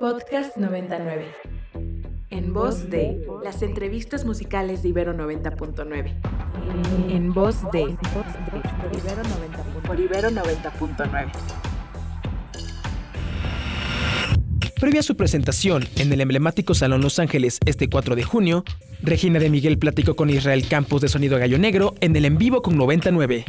Podcast 0.00 0.56
99. 0.56 1.26
En 2.30 2.54
voz 2.54 2.88
de 2.88 3.22
las 3.44 3.60
entrevistas 3.60 4.24
musicales 4.24 4.82
de 4.82 4.88
Ibero 4.88 5.12
90.9. 5.12 6.14
En 7.10 7.34
voz 7.34 7.56
de 7.70 7.98
por 9.86 10.00
Ibero 10.00 10.30
90.9. 10.30 11.30
Previa 14.80 15.00
a 15.00 15.02
su 15.02 15.18
presentación 15.18 15.86
en 15.96 16.10
el 16.10 16.22
emblemático 16.22 16.72
Salón 16.72 17.02
Los 17.02 17.18
Ángeles 17.18 17.58
este 17.66 17.90
4 17.90 18.16
de 18.16 18.22
junio, 18.22 18.64
Regina 19.02 19.38
de 19.38 19.50
Miguel 19.50 19.78
platicó 19.78 20.16
con 20.16 20.30
Israel 20.30 20.66
Campos 20.66 21.02
de 21.02 21.08
Sonido 21.08 21.38
Gallo 21.38 21.58
Negro 21.58 21.94
en 22.00 22.16
el 22.16 22.24
en 22.24 22.38
vivo 22.38 22.62
con 22.62 22.78
99. 22.78 23.44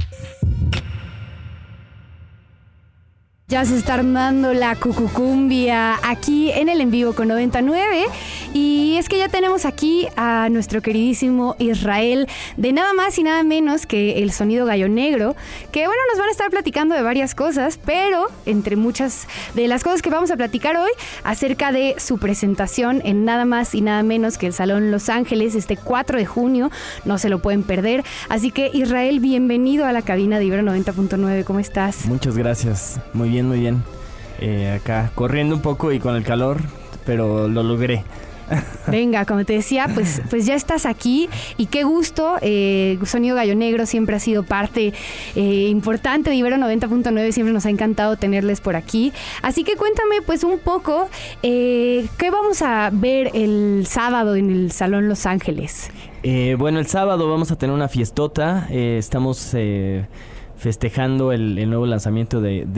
Ya 3.51 3.65
se 3.65 3.75
está 3.75 3.95
armando 3.95 4.53
la 4.53 4.77
cucucumbia 4.77 5.99
aquí 6.09 6.51
en 6.51 6.69
el 6.69 6.79
en 6.79 6.89
vivo 6.89 7.11
con 7.11 7.27
99 7.27 8.05
y 8.53 8.95
es 8.97 9.09
que 9.09 9.17
ya 9.17 9.27
tenemos 9.27 9.65
aquí 9.65 10.07
a 10.15 10.47
nuestro 10.49 10.81
queridísimo 10.81 11.57
Israel 11.59 12.29
de 12.55 12.71
nada 12.71 12.93
más 12.93 13.19
y 13.19 13.23
nada 13.23 13.43
menos 13.43 13.85
que 13.85 14.23
el 14.23 14.31
sonido 14.31 14.65
gallo 14.65 14.87
negro, 14.87 15.35
que 15.73 15.85
bueno, 15.85 16.01
nos 16.09 16.17
van 16.17 16.29
a 16.29 16.31
estar 16.31 16.49
platicando 16.49 16.95
de 16.95 17.01
varias 17.01 17.35
cosas, 17.35 17.77
pero 17.83 18.27
entre 18.45 18.77
muchas 18.77 19.27
de 19.53 19.67
las 19.67 19.83
cosas 19.83 20.01
que 20.01 20.09
vamos 20.09 20.31
a 20.31 20.37
platicar 20.37 20.77
hoy 20.77 20.91
acerca 21.25 21.73
de 21.73 21.95
su 21.97 22.19
presentación 22.19 23.01
en 23.03 23.25
nada 23.25 23.43
más 23.43 23.75
y 23.75 23.81
nada 23.81 24.01
menos 24.01 24.37
que 24.37 24.47
el 24.47 24.53
Salón 24.53 24.91
Los 24.91 25.09
Ángeles 25.09 25.55
este 25.55 25.75
4 25.75 26.17
de 26.17 26.25
junio, 26.25 26.71
no 27.03 27.17
se 27.17 27.27
lo 27.27 27.41
pueden 27.41 27.63
perder. 27.63 28.05
Así 28.29 28.51
que 28.51 28.71
Israel, 28.73 29.19
bienvenido 29.19 29.85
a 29.85 29.91
la 29.91 30.03
cabina 30.03 30.39
de 30.39 30.45
Ibero 30.45 30.63
90.9, 30.63 31.43
¿cómo 31.43 31.59
estás? 31.59 32.05
Muchas 32.05 32.37
gracias, 32.37 32.97
muy 33.11 33.27
bien 33.27 33.40
muy 33.45 33.59
bien. 33.59 33.83
Eh, 34.41 34.79
acá 34.81 35.11
corriendo 35.13 35.55
un 35.55 35.61
poco 35.61 35.91
y 35.91 35.99
con 35.99 36.15
el 36.15 36.23
calor, 36.23 36.61
pero 37.05 37.47
lo 37.47 37.61
logré. 37.61 38.03
Venga, 38.87 39.23
como 39.25 39.45
te 39.45 39.53
decía, 39.53 39.87
pues, 39.93 40.21
pues 40.29 40.45
ya 40.45 40.55
estás 40.55 40.87
aquí 40.87 41.29
y 41.57 41.67
qué 41.67 41.83
gusto. 41.83 42.37
Eh, 42.41 42.97
Sonido 43.05 43.35
Gallo 43.35 43.55
Negro 43.55 43.85
siempre 43.85 44.15
ha 44.15 44.19
sido 44.19 44.43
parte 44.43 44.93
eh, 45.35 45.67
importante 45.69 46.31
de 46.31 46.35
Ibero 46.35 46.57
90.9, 46.57 47.31
siempre 47.31 47.53
nos 47.53 47.65
ha 47.67 47.69
encantado 47.69 48.17
tenerles 48.17 48.59
por 48.61 48.75
aquí. 48.75 49.13
Así 49.43 49.63
que 49.63 49.77
cuéntame 49.77 50.21
pues 50.25 50.43
un 50.43 50.57
poco, 50.57 51.07
¿qué 51.41 52.29
vamos 52.31 52.61
a 52.63 52.89
ver 52.91 53.29
el 53.35 53.85
sábado 53.87 54.35
en 54.35 54.49
el 54.49 54.71
Salón 54.71 55.07
Los 55.07 55.25
Ángeles? 55.27 55.91
bueno, 56.57 56.79
el 56.79 56.87
sábado 56.87 57.29
vamos 57.29 57.51
a 57.51 57.57
tener 57.57 57.73
una 57.73 57.87
fiestota, 57.87 58.67
estamos 58.69 59.55
festejando 60.61 61.31
el, 61.31 61.67
nuevo 61.67 61.87
lanzamiento 61.87 62.39
de, 62.39 62.61
un, 62.61 62.73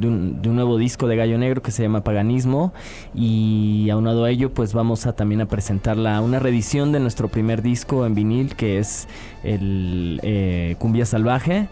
de, 0.00 0.08
un, 0.08 0.40
de, 0.40 0.48
un, 0.48 0.54
nuevo 0.54 0.78
disco 0.78 1.08
de 1.08 1.16
Gallo 1.16 1.38
Negro 1.38 1.60
que 1.60 1.72
se 1.72 1.82
llama 1.82 2.04
Paganismo. 2.04 2.72
Y 3.16 3.90
aunado 3.90 4.22
a 4.24 4.30
ello 4.30 4.54
pues 4.54 4.72
vamos 4.72 5.06
a 5.06 5.12
también 5.14 5.40
a 5.40 5.46
presentar 5.46 5.98
una 5.98 6.38
reedición 6.38 6.92
de 6.92 7.00
nuestro 7.00 7.26
primer 7.26 7.62
disco 7.62 8.06
en 8.06 8.14
vinil 8.14 8.54
que 8.54 8.78
es 8.78 9.08
el 9.42 10.20
eh, 10.22 10.76
Cumbia 10.78 11.04
Salvaje 11.04 11.68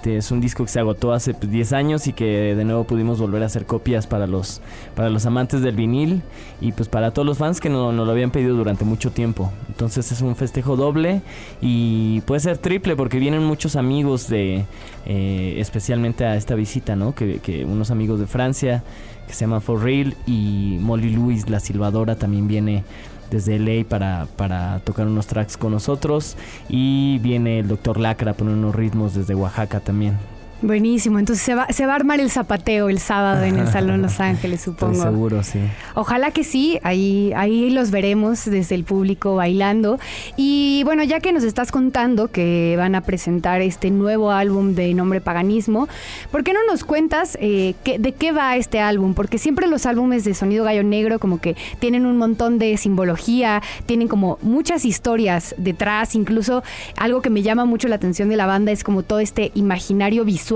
que 0.00 0.16
es 0.16 0.30
un 0.30 0.40
disco 0.40 0.64
que 0.64 0.70
se 0.70 0.80
agotó 0.80 1.12
hace 1.12 1.32
10 1.32 1.40
pues, 1.40 1.72
años 1.72 2.06
y 2.06 2.12
que 2.12 2.54
de 2.54 2.64
nuevo 2.64 2.84
pudimos 2.84 3.20
volver 3.20 3.42
a 3.42 3.46
hacer 3.46 3.64
copias 3.64 4.06
para 4.06 4.26
los, 4.26 4.60
para 4.96 5.08
los 5.08 5.24
amantes 5.26 5.60
del 5.62 5.76
vinil 5.76 6.22
y 6.60 6.72
pues 6.72 6.88
para 6.88 7.12
todos 7.12 7.26
los 7.26 7.38
fans 7.38 7.60
que 7.60 7.68
nos 7.68 7.94
no 7.94 8.04
lo 8.04 8.10
habían 8.10 8.30
pedido 8.30 8.56
durante 8.56 8.84
mucho 8.84 9.12
tiempo. 9.12 9.52
Entonces 9.68 10.10
es 10.10 10.20
un 10.20 10.36
festejo 10.36 10.76
doble 10.76 11.22
y 11.60 12.22
puede 12.22 12.40
ser 12.40 12.58
triple 12.58 12.96
porque 12.96 13.18
vienen 13.18 13.44
muchos 13.44 13.76
amigos 13.76 14.28
de, 14.28 14.64
eh, 15.06 15.54
especialmente 15.58 16.24
a 16.24 16.36
esta 16.36 16.54
visita, 16.54 16.96
¿no? 16.96 17.14
Que, 17.14 17.38
que 17.38 17.64
unos 17.64 17.90
amigos 17.90 18.18
de 18.18 18.26
Francia 18.26 18.82
que 19.26 19.32
se 19.32 19.40
llaman 19.44 19.62
For 19.62 19.82
Real 19.82 20.14
y 20.26 20.76
Molly 20.80 21.10
Louis, 21.10 21.48
la 21.48 21.60
silbadora, 21.60 22.16
también 22.16 22.48
viene 22.48 22.84
desde 23.30 23.58
LA 23.58 23.84
para, 23.88 24.26
para 24.36 24.80
tocar 24.80 25.06
unos 25.06 25.26
tracks 25.26 25.56
con 25.56 25.72
nosotros. 25.72 26.36
Y 26.68 27.18
viene 27.18 27.60
el 27.60 27.68
doctor 27.68 27.98
Lacra 27.98 28.32
a 28.32 28.34
poner 28.34 28.54
unos 28.54 28.74
ritmos 28.74 29.14
desde 29.14 29.34
Oaxaca 29.34 29.80
también. 29.80 30.18
Buenísimo, 30.64 31.18
entonces 31.18 31.44
se 31.44 31.54
va, 31.54 31.66
se 31.68 31.84
va 31.84 31.92
a 31.92 31.96
armar 31.96 32.20
el 32.20 32.30
zapateo 32.30 32.88
el 32.88 32.98
sábado 32.98 33.44
en 33.44 33.58
el 33.58 33.68
Salón 33.68 34.00
Los 34.00 34.18
Ángeles, 34.20 34.62
supongo. 34.62 34.94
seguro, 34.94 35.42
sí. 35.42 35.58
Ojalá 35.94 36.30
que 36.30 36.42
sí, 36.42 36.78
ahí, 36.82 37.34
ahí 37.36 37.68
los 37.68 37.90
veremos 37.90 38.46
desde 38.46 38.74
el 38.74 38.84
público 38.84 39.34
bailando. 39.34 39.98
Y 40.38 40.80
bueno, 40.84 41.04
ya 41.04 41.20
que 41.20 41.34
nos 41.34 41.44
estás 41.44 41.70
contando 41.70 42.28
que 42.28 42.76
van 42.78 42.94
a 42.94 43.02
presentar 43.02 43.60
este 43.60 43.90
nuevo 43.90 44.30
álbum 44.30 44.74
de 44.74 44.94
nombre 44.94 45.20
Paganismo, 45.20 45.86
¿por 46.30 46.44
qué 46.44 46.54
no 46.54 46.60
nos 46.66 46.82
cuentas 46.82 47.36
eh, 47.42 47.74
de 47.84 48.12
qué 48.12 48.32
va 48.32 48.56
este 48.56 48.80
álbum? 48.80 49.12
Porque 49.12 49.36
siempre 49.36 49.66
los 49.66 49.84
álbumes 49.84 50.24
de 50.24 50.32
Sonido 50.32 50.64
Gallo 50.64 50.82
Negro 50.82 51.18
como 51.18 51.42
que 51.42 51.56
tienen 51.78 52.06
un 52.06 52.16
montón 52.16 52.58
de 52.58 52.78
simbología, 52.78 53.60
tienen 53.84 54.08
como 54.08 54.38
muchas 54.40 54.86
historias 54.86 55.54
detrás, 55.58 56.14
incluso 56.14 56.62
algo 56.96 57.20
que 57.20 57.28
me 57.28 57.42
llama 57.42 57.66
mucho 57.66 57.86
la 57.86 57.96
atención 57.96 58.30
de 58.30 58.36
la 58.36 58.46
banda 58.46 58.72
es 58.72 58.82
como 58.82 59.02
todo 59.02 59.18
este 59.18 59.52
imaginario 59.54 60.24
visual 60.24 60.53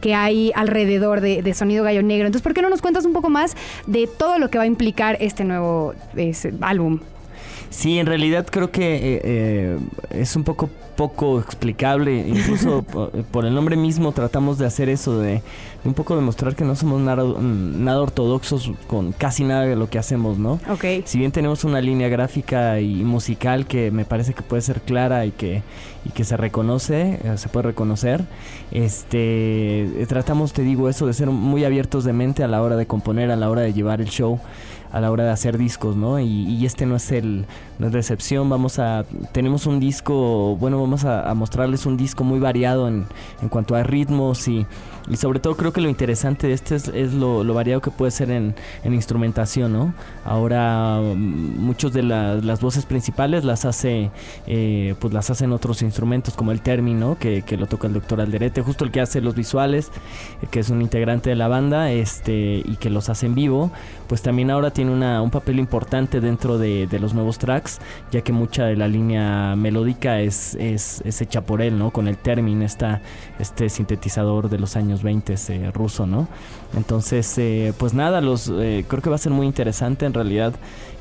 que 0.00 0.14
hay 0.14 0.52
alrededor 0.54 1.20
de, 1.20 1.54
Sonido 1.54 1.84
Gallo 1.84 2.02
Negro. 2.02 2.26
Entonces, 2.26 2.42
¿por 2.42 2.54
qué 2.54 2.62
no 2.62 2.70
nos 2.70 2.82
cuentas 2.82 3.04
un 3.04 3.12
poco 3.12 3.30
más 3.30 3.56
de 3.86 4.06
todo 4.06 4.38
lo 4.38 4.50
que 4.50 4.58
va 4.58 4.64
a 4.64 4.66
implicar 4.66 5.16
este 5.20 5.44
nuevo 5.44 5.94
álbum? 6.60 7.00
Sí, 7.70 7.98
en 7.98 8.06
realidad 8.06 8.46
creo 8.50 8.70
que 8.70 8.96
eh, 8.96 9.20
eh, 9.24 9.78
es 10.10 10.36
un 10.36 10.44
poco 10.44 10.70
poco 10.96 11.38
explicable, 11.38 12.26
incluso 12.26 12.82
por 13.30 13.44
el 13.44 13.54
nombre 13.54 13.76
mismo 13.76 14.12
tratamos 14.12 14.58
de 14.58 14.66
hacer 14.66 14.88
eso, 14.88 15.18
de, 15.18 15.42
un 15.84 15.94
poco 15.94 16.16
demostrar 16.16 16.56
que 16.56 16.64
no 16.64 16.74
somos 16.74 17.00
nada, 17.00 17.22
nada, 17.38 18.00
ortodoxos 18.00 18.72
con 18.86 19.12
casi 19.12 19.44
nada 19.44 19.62
de 19.62 19.76
lo 19.76 19.88
que 19.88 19.98
hacemos, 19.98 20.38
¿no? 20.38 20.58
Ok. 20.70 20.84
Si 21.04 21.18
bien 21.18 21.32
tenemos 21.32 21.64
una 21.64 21.80
línea 21.80 22.08
gráfica 22.08 22.80
y 22.80 23.04
musical 23.04 23.66
que 23.66 23.90
me 23.90 24.04
parece 24.04 24.32
que 24.32 24.42
puede 24.42 24.62
ser 24.62 24.80
clara 24.80 25.26
y 25.26 25.32
que, 25.32 25.62
y 26.04 26.10
que 26.10 26.24
se 26.24 26.36
reconoce, 26.36 27.20
eh, 27.22 27.34
se 27.36 27.48
puede 27.48 27.68
reconocer, 27.68 28.24
este, 28.72 30.06
tratamos, 30.08 30.52
te 30.52 30.62
digo, 30.62 30.88
eso 30.88 31.06
de 31.06 31.12
ser 31.12 31.28
muy 31.28 31.64
abiertos 31.64 32.04
de 32.04 32.14
mente 32.14 32.42
a 32.42 32.48
la 32.48 32.62
hora 32.62 32.76
de 32.76 32.86
componer, 32.86 33.30
a 33.30 33.36
la 33.36 33.50
hora 33.50 33.60
de 33.60 33.72
llevar 33.72 34.00
el 34.00 34.08
show 34.08 34.40
a 34.92 35.00
la 35.00 35.10
hora 35.10 35.24
de 35.24 35.30
hacer 35.30 35.58
discos, 35.58 35.96
¿no? 35.96 36.20
Y, 36.20 36.64
este 36.66 36.86
no 36.86 36.96
es 36.96 37.12
el 37.12 37.46
no 37.78 37.86
es 37.86 37.92
recepción, 37.92 38.48
vamos 38.48 38.78
a 38.78 39.04
tenemos 39.32 39.66
un 39.66 39.78
disco, 39.78 40.56
bueno, 40.56 40.80
vamos 40.80 41.04
a, 41.04 41.32
mostrarles 41.34 41.86
un 41.86 41.96
disco 41.96 42.24
muy 42.24 42.40
variado 42.40 42.88
en, 42.88 43.06
en 43.42 43.48
cuanto 43.48 43.74
a 43.76 43.82
ritmos 43.82 44.48
y, 44.48 44.66
y, 45.08 45.16
sobre 45.16 45.38
todo 45.38 45.56
creo 45.56 45.72
que 45.72 45.80
lo 45.80 45.88
interesante 45.88 46.48
de 46.48 46.54
este 46.54 46.74
es, 46.74 47.12
lo, 47.12 47.44
variado 47.54 47.80
que 47.80 47.90
puede 47.90 48.10
ser 48.10 48.30
en, 48.30 48.54
instrumentación, 48.84 49.72
¿no? 49.72 49.94
Ahora 50.24 51.00
mm, 51.00 51.58
muchos 51.60 51.92
de 51.92 52.02
las 52.02 52.60
voces 52.60 52.86
principales 52.86 53.44
las 53.44 53.64
hace 53.64 54.10
eh, 54.46 54.94
pues 54.98 55.12
las 55.12 55.30
hacen 55.30 55.52
otros 55.52 55.82
instrumentos 55.82 56.34
como 56.34 56.52
el 56.52 56.60
término 56.60 57.18
que, 57.18 57.42
que, 57.42 57.56
lo 57.56 57.66
toca 57.66 57.86
el 57.86 57.92
doctor 57.92 58.20
Alderete, 58.20 58.62
justo 58.62 58.84
el 58.84 58.90
que 58.90 59.00
hace 59.00 59.20
los 59.20 59.34
visuales, 59.34 59.90
que 60.50 60.60
es 60.60 60.70
un 60.70 60.82
integrante 60.82 61.30
de 61.30 61.36
la 61.36 61.48
banda, 61.48 61.90
este 61.92 62.62
y 62.64 62.76
que 62.76 62.90
los 62.90 63.08
hace 63.08 63.26
en 63.26 63.34
vivo, 63.34 63.70
pues 64.08 64.22
también 64.22 64.50
ahora 64.50 64.70
tiene 64.76 64.92
un 65.22 65.30
papel 65.30 65.58
importante 65.58 66.20
dentro 66.20 66.58
de, 66.58 66.86
los 67.00 67.14
nuevos 67.14 67.38
tracks, 67.38 67.80
ya 68.12 68.20
que 68.20 68.30
mucha 68.34 68.66
de 68.66 68.76
la 68.76 68.86
línea 68.86 69.56
melódica 69.56 70.20
es, 70.20 70.54
es, 70.56 71.00
hecha 71.18 71.40
por 71.40 71.62
él, 71.62 71.78
¿no? 71.78 71.92
Con 71.92 72.08
el 72.08 72.18
término, 72.18 72.62
este 73.38 73.68
sintetizador 73.70 74.50
de 74.50 74.58
los 74.58 74.76
años 74.76 75.02
20 75.02 75.34
eh, 75.48 75.70
ruso, 75.72 76.06
¿no? 76.06 76.28
Entonces, 76.76 77.38
eh, 77.38 77.72
pues 77.78 77.94
nada, 77.94 78.20
los, 78.20 78.52
eh, 78.54 78.84
creo 78.86 79.00
que 79.00 79.08
va 79.08 79.16
a 79.16 79.18
ser 79.18 79.32
muy 79.32 79.46
interesante 79.46 80.04
en 80.04 80.12
realidad 80.12 80.52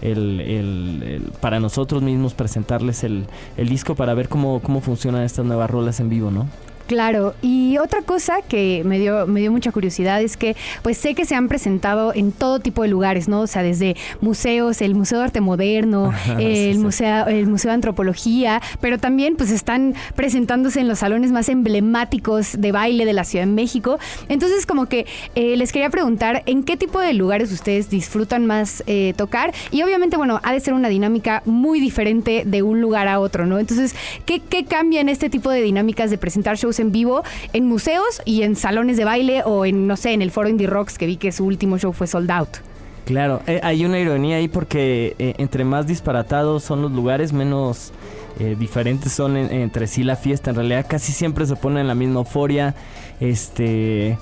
el, 0.01 1.29
para 1.41 1.59
nosotros 1.59 2.01
mismos 2.01 2.33
presentarles 2.33 3.03
el, 3.03 3.25
el 3.57 3.67
disco 3.67 3.93
para 3.95 4.13
ver 4.13 4.29
cómo, 4.29 4.61
cómo 4.61 4.79
funcionan 4.79 5.23
estas 5.23 5.45
nuevas 5.45 5.69
rolas 5.69 5.99
en 5.99 6.07
vivo, 6.07 6.31
¿no? 6.31 6.47
Claro, 6.87 7.33
y 7.41 7.64
otra 7.77 8.01
cosa 8.01 8.41
que 8.47 8.83
me 8.85 8.99
dio, 8.99 9.27
me 9.27 9.39
dio 9.39 9.51
mucha 9.51 9.71
curiosidad 9.71 10.21
es 10.21 10.37
que 10.37 10.55
pues 10.81 10.97
sé 10.97 11.15
que 11.15 11.25
se 11.25 11.35
han 11.35 11.47
presentado 11.47 12.13
en 12.13 12.31
todo 12.31 12.59
tipo 12.59 12.81
de 12.81 12.87
lugares, 12.87 13.27
¿no? 13.27 13.41
O 13.41 13.47
sea, 13.47 13.63
desde 13.63 13.95
museos, 14.21 14.81
el 14.81 14.95
Museo 14.95 15.19
de 15.19 15.25
Arte 15.25 15.41
Moderno, 15.41 16.13
el, 16.39 16.79
Museo, 16.79 17.27
el 17.27 17.47
Museo 17.47 17.69
de 17.69 17.75
Antropología, 17.75 18.61
pero 18.81 18.97
también 18.97 19.35
pues 19.35 19.51
están 19.51 19.95
presentándose 20.15 20.79
en 20.79 20.87
los 20.87 20.99
salones 20.99 21.31
más 21.31 21.49
emblemáticos 21.49 22.59
de 22.59 22.71
baile 22.71 23.05
de 23.05 23.13
la 23.13 23.23
Ciudad 23.23 23.45
de 23.45 23.51
México. 23.51 23.99
Entonces 24.29 24.65
como 24.65 24.87
que 24.87 25.05
eh, 25.35 25.55
les 25.57 25.71
quería 25.71 25.89
preguntar 25.89 26.43
en 26.45 26.63
qué 26.63 26.77
tipo 26.77 26.99
de 26.99 27.13
lugares 27.13 27.51
ustedes 27.51 27.89
disfrutan 27.89 28.45
más 28.45 28.83
eh, 28.87 29.13
tocar 29.17 29.53
y 29.71 29.81
obviamente 29.83 30.17
bueno, 30.17 30.39
ha 30.43 30.53
de 30.53 30.59
ser 30.59 30.73
una 30.73 30.89
dinámica 30.89 31.41
muy 31.45 31.79
diferente 31.79 32.43
de 32.45 32.61
un 32.61 32.81
lugar 32.81 33.07
a 33.07 33.19
otro, 33.19 33.45
¿no? 33.45 33.59
Entonces, 33.59 33.95
¿qué, 34.25 34.39
qué 34.39 34.65
cambia 34.65 35.01
en 35.01 35.09
este 35.09 35.29
tipo 35.29 35.49
de 35.49 35.61
dinámicas 35.61 36.09
de 36.09 36.17
presentar 36.17 36.57
shows 36.57 36.79
en 36.79 36.91
vivo 36.91 37.23
en 37.53 37.64
museos 37.65 38.21
y 38.25 38.43
en 38.43 38.55
salones 38.55 38.97
de 38.97 39.05
baile 39.05 39.43
o 39.45 39.65
en, 39.65 39.87
no 39.87 39.97
sé, 39.97 40.13
en 40.13 40.21
el 40.21 40.31
foro 40.31 40.49
Indie 40.49 40.67
Rocks 40.67 40.97
que 40.97 41.05
vi 41.05 41.17
que 41.17 41.31
su 41.31 41.45
último 41.45 41.77
show 41.77 41.93
fue 41.93 42.07
sold 42.07 42.31
out. 42.31 42.57
Claro, 43.05 43.41
eh, 43.45 43.59
hay 43.61 43.85
una 43.85 43.99
ironía 43.99 44.37
ahí 44.37 44.47
porque 44.47 45.15
eh, 45.19 45.35
entre 45.37 45.63
más 45.63 45.85
disparatados 45.85 46.63
son 46.63 46.81
los 46.81 46.91
lugares, 46.91 47.33
menos 47.33 47.91
eh, 48.39 48.55
diferentes 48.57 49.11
son 49.11 49.37
entre 49.37 49.87
sí 49.87 50.03
la 50.03 50.15
fiesta. 50.15 50.49
En 50.49 50.55
realidad 50.55 50.85
casi 50.89 51.11
siempre 51.11 51.45
se 51.45 51.55
pone 51.55 51.81
en 51.81 51.87
la 51.87 51.95
misma 51.95 52.19
euforia. 52.19 52.73
Este 53.19 54.17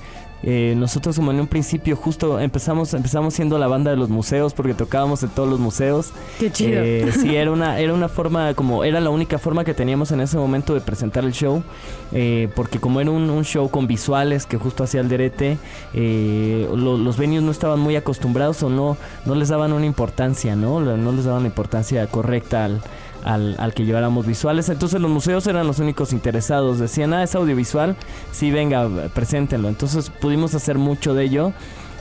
Eh, 0.45 0.73
nosotros 0.77 1.15
como 1.15 1.31
en 1.31 1.39
un 1.39 1.47
principio 1.47 1.95
justo 1.95 2.37
empezamos 2.37 2.93
empezamos 2.93 3.33
siendo 3.33 3.57
la 3.57 3.67
banda 3.67 3.91
de 3.91 3.97
los 3.97 4.09
museos 4.09 4.53
porque 4.53 4.73
tocábamos 4.73 5.23
en 5.23 5.29
todos 5.29 5.49
los 5.49 5.59
museos. 5.59 6.11
Qué 6.39 6.51
chido. 6.51 6.81
Eh, 6.83 7.11
sí, 7.17 7.35
era 7.35 7.51
una, 7.51 7.79
era 7.79 7.93
una 7.93 8.09
forma 8.09 8.53
como, 8.53 8.83
era 8.83 8.99
la 8.99 9.09
única 9.09 9.39
forma 9.39 9.63
que 9.63 9.73
teníamos 9.73 10.11
en 10.11 10.19
ese 10.19 10.37
momento 10.37 10.73
de 10.73 10.81
presentar 10.81 11.23
el 11.23 11.31
show, 11.31 11.63
eh, 12.11 12.49
porque 12.55 12.79
como 12.79 12.99
era 12.99 13.11
un, 13.11 13.29
un, 13.29 13.45
show 13.45 13.69
con 13.69 13.87
visuales 13.87 14.45
que 14.45 14.57
justo 14.57 14.83
hacía 14.83 15.01
el 15.01 15.09
derete, 15.09 15.57
lo, 15.93 16.97
los 16.97 17.17
venues 17.17 17.43
no 17.43 17.51
estaban 17.51 17.79
muy 17.79 17.95
acostumbrados 17.95 18.63
o 18.63 18.69
no, 18.69 18.97
no 19.25 19.35
les 19.35 19.49
daban 19.49 19.71
una 19.71 19.85
importancia, 19.85 20.55
¿no? 20.55 20.79
No 20.81 21.11
les 21.11 21.25
daban 21.25 21.43
la 21.43 21.47
importancia 21.47 22.05
correcta 22.07 22.65
al 22.65 22.81
al, 23.23 23.55
al, 23.59 23.73
que 23.73 23.85
lleváramos 23.85 24.25
visuales. 24.25 24.69
Entonces 24.69 25.01
los 25.01 25.11
museos 25.11 25.47
eran 25.47 25.67
los 25.67 25.79
únicos 25.79 26.13
interesados. 26.13 26.79
Decían, 26.79 27.13
ah, 27.13 27.23
es 27.23 27.35
audiovisual, 27.35 27.95
sí, 28.31 28.51
venga, 28.51 28.87
preséntenlo. 29.13 29.69
Entonces 29.69 30.09
pudimos 30.09 30.55
hacer 30.55 30.77
mucho 30.77 31.13
de 31.13 31.23
ello. 31.25 31.53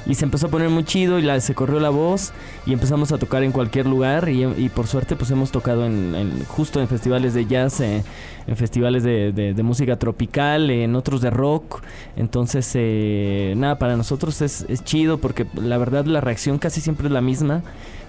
Y 0.04 0.14
se 0.16 0.24
empezó 0.24 0.48
a 0.48 0.50
poner 0.50 0.68
muy 0.68 0.84
chido 0.84 1.18
y 1.18 1.22
la, 1.22 1.38
se 1.40 1.54
corrió 1.54 1.78
la 1.78 1.90
voz 1.90 2.32
y 2.66 2.72
empezamos 2.72 3.12
a 3.12 3.18
tocar 3.18 3.44
en 3.44 3.52
cualquier 3.52 3.86
lugar 3.86 4.28
y, 4.28 4.44
y 4.44 4.68
por 4.68 4.88
suerte 4.88 5.14
pues 5.14 5.30
hemos 5.30 5.52
tocado 5.52 5.86
en, 5.86 6.14
en 6.16 6.44
justo 6.44 6.80
en 6.80 6.88
festivales 6.88 7.34
de 7.34 7.46
jazz, 7.46 7.80
eh, 7.80 8.02
en 8.48 8.56
festivales 8.56 9.04
de, 9.04 9.30
de, 9.32 9.54
de, 9.54 9.62
música 9.62 9.96
tropical, 9.96 10.70
en 10.70 10.96
otros 10.96 11.20
de 11.20 11.30
rock. 11.30 11.82
Entonces, 12.16 12.68
eh, 12.74 13.54
nada, 13.56 13.78
para 13.78 13.96
nosotros 13.96 14.42
es, 14.42 14.66
es, 14.68 14.82
chido 14.82 15.18
porque 15.18 15.46
la 15.54 15.78
verdad 15.78 16.04
la 16.04 16.20
reacción 16.20 16.58
casi 16.58 16.80
siempre 16.80 17.06
es 17.06 17.12
la 17.12 17.20
misma. 17.20 17.62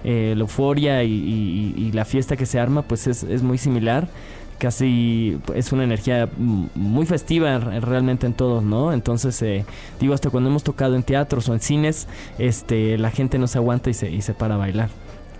Eh, 0.04 0.34
la 0.36 0.42
euforia 0.42 1.02
y, 1.02 1.90
la 1.92 2.04
fiesta 2.04 2.36
que 2.36 2.44
se 2.44 2.58
arma 2.58 2.82
pues 2.82 3.06
es, 3.06 3.22
es 3.22 3.42
muy 3.42 3.56
similar 3.56 4.08
casi 4.58 5.38
es 5.54 5.72
una 5.72 5.84
energía 5.84 6.28
muy 6.36 7.06
festiva 7.06 7.58
realmente 7.58 8.26
en 8.26 8.34
todos, 8.34 8.62
¿no? 8.62 8.92
Entonces, 8.92 9.40
eh, 9.42 9.64
digo, 10.00 10.14
hasta 10.14 10.30
cuando 10.30 10.50
hemos 10.50 10.64
tocado 10.64 10.96
en 10.96 11.02
teatros 11.02 11.48
o 11.48 11.54
en 11.54 11.60
cines, 11.60 12.08
este, 12.38 12.96
la 12.98 13.10
gente 13.10 13.38
no 13.38 13.46
se 13.46 13.58
aguanta 13.58 13.90
y 13.90 13.94
se, 13.94 14.10
y 14.10 14.22
se 14.22 14.34
para 14.34 14.54
a 14.54 14.58
bailar. 14.58 14.88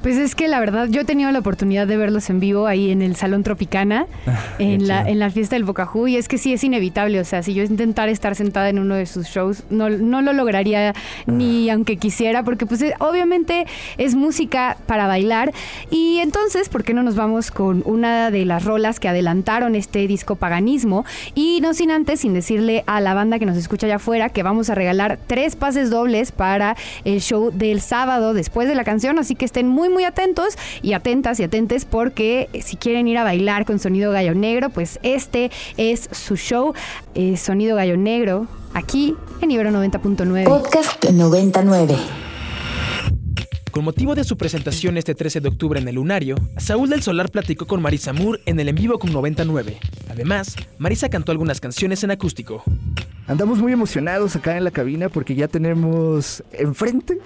Pues 0.04 0.18
es 0.18 0.34
que 0.34 0.48
la 0.48 0.60
verdad, 0.60 0.88
yo 0.90 1.00
he 1.00 1.04
tenido 1.06 1.32
la 1.32 1.38
oportunidad 1.38 1.86
de 1.86 1.96
verlos 1.96 2.28
en 2.28 2.38
vivo 2.38 2.66
ahí 2.66 2.90
en 2.90 3.00
el 3.00 3.16
Salón 3.16 3.42
Tropicana, 3.42 4.04
en, 4.58 4.86
la, 4.86 5.00
en 5.08 5.18
la 5.18 5.30
fiesta 5.30 5.56
del 5.56 5.64
Bocaju, 5.64 6.08
y 6.08 6.16
es 6.16 6.28
que 6.28 6.36
sí 6.36 6.52
es 6.52 6.62
inevitable. 6.62 7.18
O 7.20 7.24
sea, 7.24 7.42
si 7.42 7.54
yo 7.54 7.62
intentara 7.62 8.12
estar 8.12 8.34
sentada 8.34 8.68
en 8.68 8.78
uno 8.78 8.96
de 8.96 9.06
sus 9.06 9.28
shows, 9.28 9.64
no, 9.70 9.88
no 9.88 10.20
lo 10.20 10.34
lograría 10.34 10.92
ni 11.24 11.70
aunque 11.70 11.96
quisiera, 11.96 12.42
porque 12.42 12.66
pues 12.66 12.84
obviamente 12.98 13.64
es 13.96 14.14
música 14.14 14.76
para 14.84 15.06
bailar. 15.06 15.54
Y 15.88 16.18
entonces, 16.18 16.68
¿por 16.68 16.84
qué 16.84 16.92
no 16.92 17.02
nos 17.02 17.16
vamos 17.16 17.50
con 17.50 17.82
una 17.86 18.30
de 18.30 18.44
las 18.44 18.62
rolas 18.66 19.00
que 19.00 19.08
adelantaron 19.08 19.74
este 19.74 20.06
disco 20.06 20.36
Paganismo? 20.36 21.06
Y 21.34 21.60
no 21.62 21.72
sin 21.72 21.90
antes, 21.90 22.20
sin 22.20 22.34
decirle 22.34 22.84
a 22.86 23.00
la 23.00 23.14
banda 23.14 23.38
que 23.38 23.46
nos 23.46 23.56
escucha 23.56 23.86
allá 23.86 23.96
afuera, 23.96 24.28
que 24.28 24.42
vamos 24.42 24.68
a 24.68 24.74
regalar 24.74 25.18
tres 25.26 25.56
pases 25.56 25.88
dobles 25.88 26.30
para 26.30 26.76
el 27.06 27.22
show 27.22 27.50
del 27.54 27.80
sábado 27.80 28.34
después 28.34 28.68
de 28.68 28.74
la 28.74 28.84
canción, 28.84 29.18
así 29.18 29.34
que 29.34 29.46
estén 29.46 29.66
muy 29.66 29.93
muy 29.94 30.04
atentos 30.04 30.58
y 30.82 30.92
atentas 30.92 31.40
y 31.40 31.44
atentes 31.44 31.86
porque 31.86 32.50
si 32.62 32.76
quieren 32.76 33.08
ir 33.08 33.16
a 33.16 33.24
bailar 33.24 33.64
con 33.64 33.78
Sonido 33.78 34.12
Gallo 34.12 34.34
Negro, 34.34 34.68
pues 34.68 34.98
este 35.02 35.50
es 35.78 36.08
su 36.12 36.36
show, 36.36 36.74
eh, 37.14 37.38
Sonido 37.38 37.76
Gallo 37.76 37.96
Negro, 37.96 38.46
aquí 38.74 39.16
en 39.40 39.50
Ibero 39.50 39.70
90.9. 39.70 40.44
Podcast 40.44 41.04
99. 41.04 41.96
Con 43.74 43.84
motivo 43.84 44.14
de 44.14 44.22
su 44.22 44.36
presentación 44.36 44.96
este 44.98 45.16
13 45.16 45.40
de 45.40 45.48
octubre 45.48 45.80
en 45.80 45.88
el 45.88 45.96
Lunario, 45.96 46.36
Saúl 46.58 46.90
del 46.90 47.02
Solar 47.02 47.28
platicó 47.30 47.66
con 47.66 47.82
Marisa 47.82 48.12
Moore 48.12 48.40
en 48.46 48.60
el 48.60 48.68
en 48.68 48.76
vivo 48.76 49.00
con 49.00 49.12
99. 49.12 49.78
Además, 50.10 50.54
Marisa 50.78 51.08
cantó 51.08 51.32
algunas 51.32 51.60
canciones 51.60 52.04
en 52.04 52.12
acústico. 52.12 52.62
Andamos 53.26 53.58
muy 53.58 53.72
emocionados 53.72 54.36
acá 54.36 54.56
en 54.56 54.62
la 54.62 54.70
cabina 54.70 55.08
porque 55.08 55.34
ya 55.34 55.48
tenemos 55.48 56.44
enfrente 56.52 57.18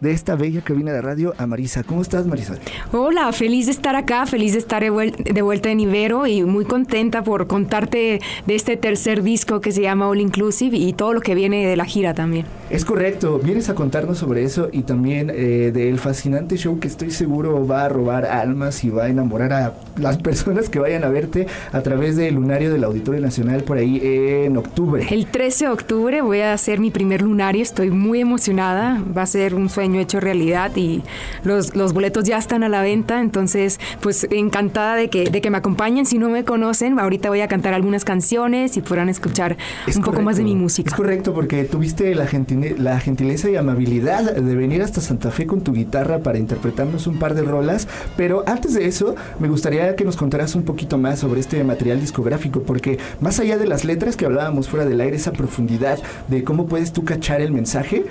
de 0.00 0.12
esta 0.12 0.36
bella 0.36 0.60
cabina 0.60 0.92
de 0.92 1.02
radio 1.02 1.34
a 1.38 1.46
Marisa. 1.46 1.82
¿Cómo 1.82 2.02
estás, 2.02 2.26
Marisa? 2.26 2.54
Hola, 2.92 3.32
feliz 3.32 3.66
de 3.66 3.72
estar 3.72 3.96
acá, 3.96 4.26
feliz 4.26 4.52
de 4.52 4.58
estar 4.58 4.82
de 4.82 5.42
vuelta 5.42 5.70
en 5.70 5.80
Ibero 5.80 6.26
y 6.26 6.44
muy 6.44 6.64
contenta 6.64 7.24
por 7.24 7.48
contarte 7.48 8.20
de 8.46 8.54
este 8.54 8.76
tercer 8.76 9.22
disco 9.22 9.60
que 9.60 9.72
se 9.72 9.82
llama 9.82 10.08
All 10.08 10.20
Inclusive 10.20 10.76
y 10.76 10.92
todo 10.92 11.14
lo 11.14 11.20
que 11.20 11.34
viene 11.34 11.66
de 11.66 11.76
la 11.76 11.84
gira 11.84 12.14
también. 12.14 12.46
Es 12.70 12.84
correcto, 12.84 13.40
vienes 13.42 13.70
a 13.70 13.74
contarnos 13.74 14.18
sobre 14.18 14.44
eso 14.44 14.68
y 14.72 14.82
también 14.82 15.30
eh, 15.34 15.72
del 15.72 15.98
fascinante 15.98 16.56
show 16.56 16.78
que 16.78 16.86
estoy 16.86 17.10
seguro 17.10 17.66
va 17.66 17.84
a 17.84 17.88
robar 17.88 18.24
almas 18.26 18.84
y 18.84 18.90
va 18.90 19.04
a 19.04 19.08
enamorar 19.08 19.52
a 19.52 19.74
las 19.96 20.18
personas 20.22 20.68
que 20.68 20.78
vayan 20.78 21.02
a 21.02 21.08
verte 21.08 21.46
a 21.72 21.82
través 21.82 22.16
del 22.16 22.34
lunario 22.34 22.72
del 22.72 22.84
Auditorio 22.84 23.20
Nacional 23.20 23.64
por 23.64 23.78
ahí 23.78 24.00
en 24.02 24.56
octubre. 24.56 25.06
El 25.10 25.26
13 25.26 25.64
de 25.64 25.70
octubre 25.70 26.22
voy 26.22 26.40
a 26.40 26.52
hacer 26.52 26.78
mi 26.78 26.90
primer 26.90 27.22
lunario, 27.22 27.62
estoy 27.62 27.90
muy 27.90 28.20
emocionada, 28.20 29.02
va 29.16 29.22
a 29.22 29.26
ser 29.26 29.54
un 29.54 29.68
sueño 29.68 29.87
hecho 29.96 30.20
realidad 30.20 30.72
y 30.76 31.02
los, 31.44 31.74
los 31.74 31.92
boletos 31.92 32.24
ya 32.24 32.38
están 32.38 32.62
a 32.62 32.68
la 32.68 32.82
venta, 32.82 33.20
entonces 33.20 33.80
pues 34.00 34.26
encantada 34.30 34.96
de 34.96 35.08
que, 35.10 35.30
de 35.30 35.40
que 35.40 35.50
me 35.50 35.58
acompañen, 35.58 36.06
si 36.06 36.18
no 36.18 36.28
me 36.28 36.44
conocen, 36.44 36.98
ahorita 36.98 37.28
voy 37.28 37.40
a 37.40 37.48
cantar 37.48 37.74
algunas 37.74 38.04
canciones 38.04 38.76
y 38.76 38.80
podrán 38.80 39.08
escuchar 39.08 39.56
es 39.86 39.96
un 39.96 40.02
correcto, 40.02 40.10
poco 40.10 40.22
más 40.22 40.36
de 40.36 40.44
mi 40.44 40.54
música. 40.54 40.90
Es 40.90 40.96
correcto, 40.96 41.34
porque 41.34 41.64
tuviste 41.64 42.14
la, 42.14 42.26
gentile, 42.26 42.76
la 42.78 43.00
gentileza 43.00 43.50
y 43.50 43.56
amabilidad 43.56 44.34
de 44.34 44.54
venir 44.54 44.82
hasta 44.82 45.00
Santa 45.00 45.30
Fe 45.30 45.46
con 45.46 45.62
tu 45.62 45.72
guitarra 45.72 46.18
para 46.18 46.38
interpretarnos 46.38 47.06
un 47.06 47.18
par 47.18 47.34
de 47.34 47.42
rolas, 47.42 47.88
pero 48.16 48.44
antes 48.46 48.74
de 48.74 48.86
eso 48.86 49.14
me 49.38 49.48
gustaría 49.48 49.94
que 49.96 50.04
nos 50.04 50.16
contaras 50.16 50.54
un 50.54 50.62
poquito 50.62 50.98
más 50.98 51.18
sobre 51.20 51.40
este 51.40 51.62
material 51.64 52.00
discográfico, 52.00 52.62
porque 52.62 52.98
más 53.20 53.40
allá 53.40 53.58
de 53.58 53.66
las 53.66 53.84
letras 53.84 54.16
que 54.16 54.26
hablábamos 54.26 54.68
fuera 54.68 54.84
del 54.84 55.00
aire, 55.00 55.16
esa 55.16 55.32
profundidad 55.32 55.98
de 56.28 56.44
cómo 56.44 56.66
puedes 56.66 56.92
tú 56.92 57.04
cachar 57.04 57.40
el 57.40 57.52
mensaje, 57.52 58.04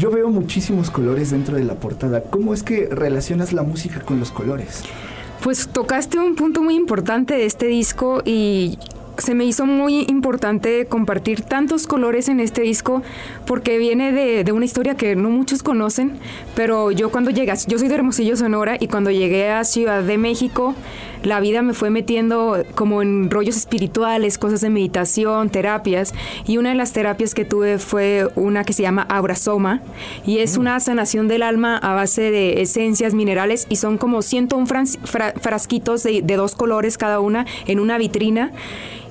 yo 0.00 0.10
veo 0.10 0.30
muchísimos 0.30 0.90
colores 0.90 1.30
dentro 1.30 1.56
de 1.56 1.64
la 1.64 1.74
portada. 1.74 2.22
¿Cómo 2.22 2.54
es 2.54 2.62
que 2.62 2.88
relacionas 2.90 3.52
la 3.52 3.62
música 3.62 4.00
con 4.00 4.18
los 4.18 4.32
colores? 4.32 4.82
Pues 5.42 5.68
tocaste 5.68 6.18
un 6.18 6.36
punto 6.36 6.62
muy 6.62 6.74
importante 6.74 7.34
de 7.34 7.44
este 7.44 7.66
disco 7.66 8.22
y 8.24 8.78
se 9.20 9.34
me 9.34 9.44
hizo 9.44 9.66
muy 9.66 10.06
importante 10.08 10.86
compartir 10.86 11.42
tantos 11.42 11.86
colores 11.86 12.28
en 12.28 12.40
este 12.40 12.62
disco 12.62 13.02
porque 13.46 13.78
viene 13.78 14.12
de, 14.12 14.44
de, 14.44 14.52
una 14.52 14.64
historia 14.64 14.96
que 14.96 15.16
no 15.16 15.30
muchos 15.30 15.62
conocen, 15.62 16.12
pero 16.54 16.90
yo 16.90 17.10
cuando 17.10 17.30
llegué, 17.30 17.52
yo 17.66 17.78
soy 17.78 17.88
de 17.88 17.94
Hermosillo, 17.94 18.36
Sonora, 18.36 18.76
y 18.80 18.88
cuando 18.88 19.10
llegué 19.10 19.50
a 19.50 19.64
Ciudad 19.64 20.02
de 20.02 20.18
México, 20.18 20.74
la 21.22 21.40
vida 21.40 21.62
me 21.62 21.74
fue 21.74 21.90
metiendo 21.90 22.64
como 22.74 23.02
en 23.02 23.30
rollos 23.30 23.56
espirituales, 23.56 24.38
cosas 24.38 24.60
de 24.62 24.70
meditación, 24.70 25.50
terapias, 25.50 26.14
y 26.46 26.56
una 26.56 26.70
de 26.70 26.74
las 26.74 26.92
terapias 26.92 27.34
que 27.34 27.44
tuve 27.44 27.78
fue 27.78 28.28
una 28.36 28.64
que 28.64 28.72
se 28.72 28.82
llama 28.82 29.06
Abrasoma, 29.08 29.82
y 30.26 30.38
es 30.38 30.56
una 30.56 30.80
sanación 30.80 31.28
del 31.28 31.42
alma 31.42 31.76
a 31.76 31.94
base 31.94 32.30
de 32.30 32.62
esencias 32.62 33.14
minerales, 33.14 33.66
y 33.68 33.76
son 33.76 33.98
como 33.98 34.22
101 34.22 34.66
fra 34.66 35.34
frasquitos 35.40 36.02
de, 36.02 36.22
de 36.22 36.36
dos 36.36 36.54
colores 36.54 36.96
cada 36.96 37.20
una 37.20 37.44
en 37.66 37.80
una 37.80 37.98
vitrina 37.98 38.52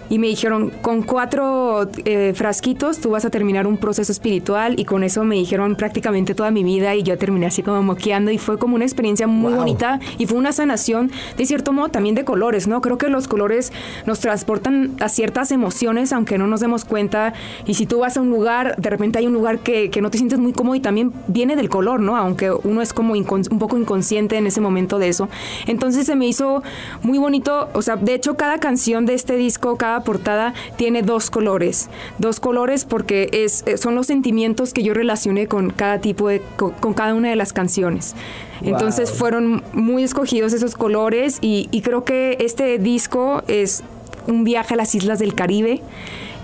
y 0.09 0.19
me 0.19 0.27
dijeron, 0.27 0.71
con 0.81 1.03
cuatro 1.03 1.89
eh, 2.05 2.33
frasquitos 2.35 2.99
tú 2.99 3.11
vas 3.11 3.25
a 3.25 3.29
terminar 3.29 3.67
un 3.67 3.77
proceso 3.77 4.11
espiritual 4.11 4.79
y 4.79 4.85
con 4.85 5.03
eso 5.03 5.23
me 5.23 5.35
dijeron 5.35 5.75
prácticamente 5.75 6.35
toda 6.35 6.51
mi 6.51 6.63
vida 6.63 6.95
y 6.95 7.03
yo 7.03 7.17
terminé 7.17 7.45
así 7.45 7.63
como 7.63 7.81
moqueando 7.83 8.31
y 8.31 8.37
fue 8.37 8.57
como 8.57 8.75
una 8.75 8.85
experiencia 8.85 9.27
muy 9.27 9.51
wow. 9.51 9.61
bonita 9.61 9.99
y 10.17 10.25
fue 10.25 10.37
una 10.37 10.51
sanación 10.51 11.11
de 11.37 11.45
cierto 11.45 11.73
modo 11.73 11.89
también 11.89 12.15
de 12.15 12.25
colores, 12.25 12.67
¿no? 12.67 12.81
Creo 12.81 12.97
que 12.97 13.09
los 13.09 13.27
colores 13.27 13.71
nos 14.05 14.19
transportan 14.19 14.95
a 14.99 15.09
ciertas 15.09 15.51
emociones 15.51 16.11
aunque 16.13 16.37
no 16.37 16.47
nos 16.47 16.59
demos 16.59 16.85
cuenta 16.85 17.33
y 17.65 17.75
si 17.75 17.85
tú 17.85 17.99
vas 17.99 18.17
a 18.17 18.21
un 18.21 18.29
lugar, 18.29 18.75
de 18.77 18.89
repente 18.89 19.19
hay 19.19 19.27
un 19.27 19.33
lugar 19.33 19.59
que, 19.59 19.89
que 19.89 20.01
no 20.01 20.09
te 20.09 20.17
sientes 20.17 20.39
muy 20.39 20.53
cómodo 20.53 20.75
y 20.75 20.79
también 20.79 21.13
viene 21.27 21.55
del 21.55 21.69
color, 21.69 21.99
¿no? 21.99 22.15
Aunque 22.17 22.51
uno 22.51 22.81
es 22.81 22.93
como 22.93 23.13
un 23.13 23.59
poco 23.59 23.77
inconsciente 23.77 24.37
en 24.37 24.47
ese 24.47 24.61
momento 24.61 24.99
de 24.99 25.09
eso. 25.09 25.29
Entonces 25.67 26.05
se 26.05 26.15
me 26.15 26.27
hizo 26.27 26.63
muy 27.03 27.17
bonito, 27.17 27.69
o 27.73 27.81
sea, 27.81 27.95
de 27.95 28.13
hecho 28.13 28.35
cada 28.35 28.59
canción 28.59 29.05
de 29.05 29.13
este 29.13 29.35
disco, 29.35 29.77
cada 29.77 29.98
portada 30.03 30.53
tiene 30.75 31.01
dos 31.01 31.29
colores. 31.29 31.89
Dos 32.17 32.39
colores 32.39 32.85
porque 32.85 33.29
es, 33.31 33.63
son 33.77 33.95
los 33.95 34.07
sentimientos 34.07 34.73
que 34.73 34.83
yo 34.83 34.93
relacioné 34.93 35.47
con 35.47 35.69
cada 35.71 35.99
tipo 35.99 36.27
de, 36.27 36.41
con, 36.55 36.71
con 36.71 36.93
cada 36.93 37.13
una 37.13 37.29
de 37.29 37.35
las 37.35 37.53
canciones. 37.53 38.15
Wow. 38.61 38.71
Entonces 38.71 39.11
fueron 39.11 39.63
muy 39.73 40.03
escogidos 40.03 40.53
esos 40.53 40.75
colores 40.75 41.37
y, 41.41 41.69
y 41.71 41.81
creo 41.81 42.03
que 42.03 42.37
este 42.39 42.77
disco 42.77 43.43
es 43.47 43.83
un 44.27 44.43
viaje 44.43 44.73
a 44.73 44.77
las 44.77 44.93
islas 44.95 45.19
del 45.19 45.33
Caribe 45.33 45.81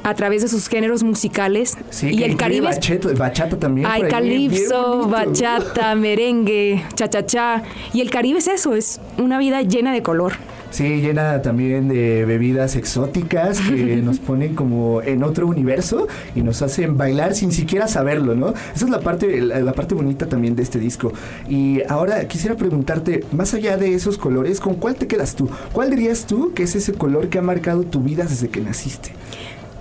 a 0.04 0.14
través 0.14 0.44
de 0.44 0.48
sus 0.48 0.68
géneros 0.68 1.02
musicales. 1.02 1.78
Sí, 1.90 2.12
y 2.12 2.24
el 2.24 2.38
Caribe. 2.38 2.68
Bachata, 2.68 3.10
bachata 3.14 3.58
también. 3.58 3.88
Hay 3.88 4.04
calipso, 4.04 5.08
bachata, 5.08 5.96
merengue, 5.96 6.84
cha-cha-cha. 6.94 7.64
Y 7.92 8.02
el 8.02 8.12
Caribe 8.12 8.38
es 8.38 8.48
eso, 8.48 8.76
es 8.76 9.02
una 9.18 9.40
vida 9.40 9.64
llena 9.64 9.92
de 9.94 10.04
color. 10.04 10.34
Sí, 10.76 11.00
llena 11.00 11.42
también 11.42 11.88
de 11.88 12.26
bebidas 12.26 12.76
exóticas 12.76 13.62
que 13.62 13.96
nos 14.04 14.20
ponen 14.20 14.56
como 14.56 15.02
en 15.02 15.24
otro 15.24 15.48
universo 15.48 16.10
y 16.36 16.42
nos 16.42 16.62
hacen 16.62 16.98
bailar 16.98 17.34
sin 17.34 17.54
siquiera 17.54 17.88
saberlo, 17.88 18.36
¿no? 18.36 18.50
Esa 18.50 18.84
es 18.84 18.90
la 18.90 19.00
parte, 19.00 19.40
la, 19.40 19.62
la, 19.62 19.72
parte 19.72 19.96
bonita 19.96 20.28
también 20.28 20.54
de 20.58 20.64
este 20.64 20.78
disco. 20.78 21.14
Y 21.48 21.82
ahora 21.88 22.28
quisiera 22.28 22.58
preguntarte, 22.58 23.24
más 23.32 23.54
allá 23.54 23.78
de 23.78 23.94
esos 23.94 24.18
colores, 24.18 24.60
¿con 24.60 24.76
cuál 24.76 24.96
te 24.96 25.08
quedas 25.08 25.38
tú? 25.38 25.50
¿Cuál 25.72 25.92
dirías 25.92 26.26
tú 26.26 26.52
que 26.54 26.64
es 26.64 26.76
ese 26.76 26.92
color 26.92 27.30
que 27.30 27.38
ha 27.38 27.42
marcado 27.42 27.84
tu 27.84 28.02
vida 28.02 28.26
desde 28.26 28.50
que 28.50 28.60
naciste? 28.60 29.14